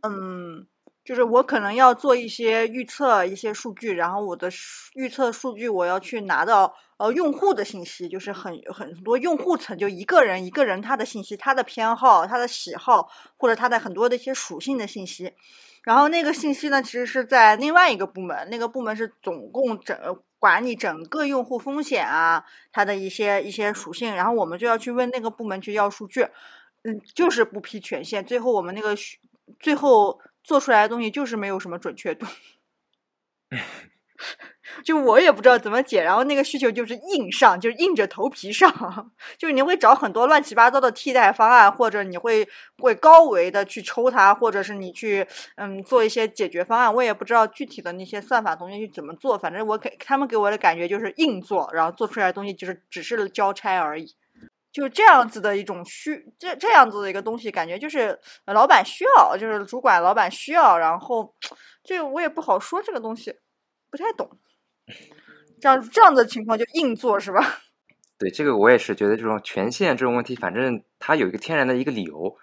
[0.03, 0.65] 嗯，
[1.05, 4.49] 就是我可能要做一些预测，一些数据，然后我的
[4.95, 15.33] 预测数据我要去拿到呃用户的信息，就是很很多用户层，就一个人一个人他的信息，他的偏好、他的喜好，或者他的很多的一些属性的信息。
[15.83, 19.99] 然后那个信息呢，其实是在另外一个部门，那个部门是总共整
[20.43, 26.23] 管理整个用户风险啊，它的一些一些属性，然后我们就要去问那个部门去要数据，
[26.83, 28.93] 嗯，就是不批权限，最后我们那个
[29.61, 32.27] 最后做出来的东西就是没有什么准确度。
[34.85, 38.71] 就我也不知道怎么解，然后那个需求就是硬上，就是硬着头皮上，
[39.39, 42.49] 就是你会找很多乱七八糟的替代方案，或者你会
[42.79, 46.93] 会高维的去抽它，或者是你去嗯做一些解决方案。
[46.93, 54.15] 我也不知道具体的那些算法东西去怎么做，反正我给他们给我的感觉就是硬做，然后做出来的东西就是只是交差而已，
[54.73, 61.35] 就这样子的一种需这这样子的一个东西，感觉就是老板需要，就是主管老板需要，然后
[61.85, 63.35] 这个我也不好说这个东西。
[63.91, 64.27] 不太懂，
[65.61, 67.41] 这样这样的情况就硬做是吧？
[68.19, 72.37] 对，这个我也是觉得这种权限这种问题，反正它有一个天然的一个理由，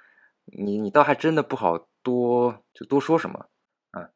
[0.46, 3.46] 你你倒还真的不好多就多说什么
[3.92, 4.10] 啊。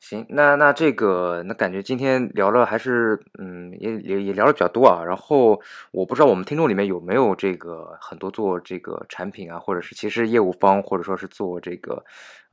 [0.00, 5.04] 行，那那这个那感觉今天聊了还是嗯也也也聊的比较多啊。
[5.04, 5.60] 然后
[5.90, 12.04] 我不知道我们听众里面有没有这个很多做这个产品啊，或者是其实业务方或者说是做这个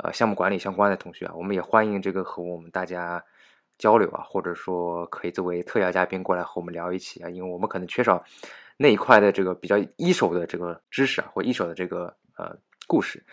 [0.03, 3.23] 呃项目管理相关的同学啊，我们也欢迎这个和我们大家。
[3.79, 8.21] 交流啊，或者说可以作为特邀嘉宾过来和我们聊一起啊，因为我们可能缺少
[8.77, 12.55] 那一块的这个比较一手的这个知识啊，或一手的这个呃
[12.87, 13.23] 故事，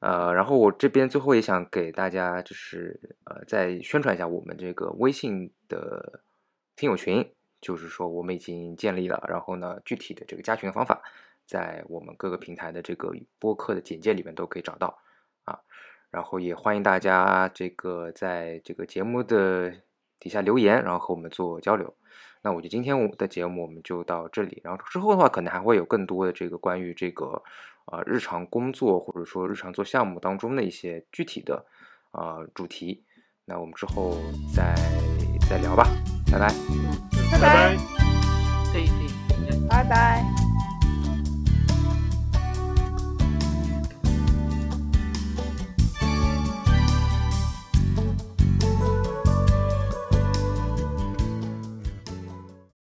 [0.00, 6.22] 呃，然后我这边最后也想给大家就是呃再宣传一下我们这个微信的
[6.76, 7.28] 听友群，
[7.60, 11.02] 就是说我们已经建立了，然后呢，具体的这个加群的方法
[11.44, 14.96] 在我们各个平台的这个播客的简介里面都可以找到
[15.42, 15.58] 啊，
[16.12, 19.74] 然后也欢迎大家这个在这个节目的。
[20.20, 21.94] 底下留言，然后和我们做交流。
[22.42, 27.42] 那我觉得今天我的节目我们就到这里，然后之后的话可能还会有更多的这个关于这个
[27.86, 31.64] 呃日常工作或者说日常做项目当中的一些具体的
[32.12, 33.04] 啊主题。
[33.44, 34.16] 那我们之后
[34.54, 34.74] 再
[35.48, 35.88] 再聊吧，
[36.30, 36.48] 拜拜，
[37.32, 37.76] 拜拜，
[38.72, 38.92] 可以可
[39.56, 40.37] 以，拜拜。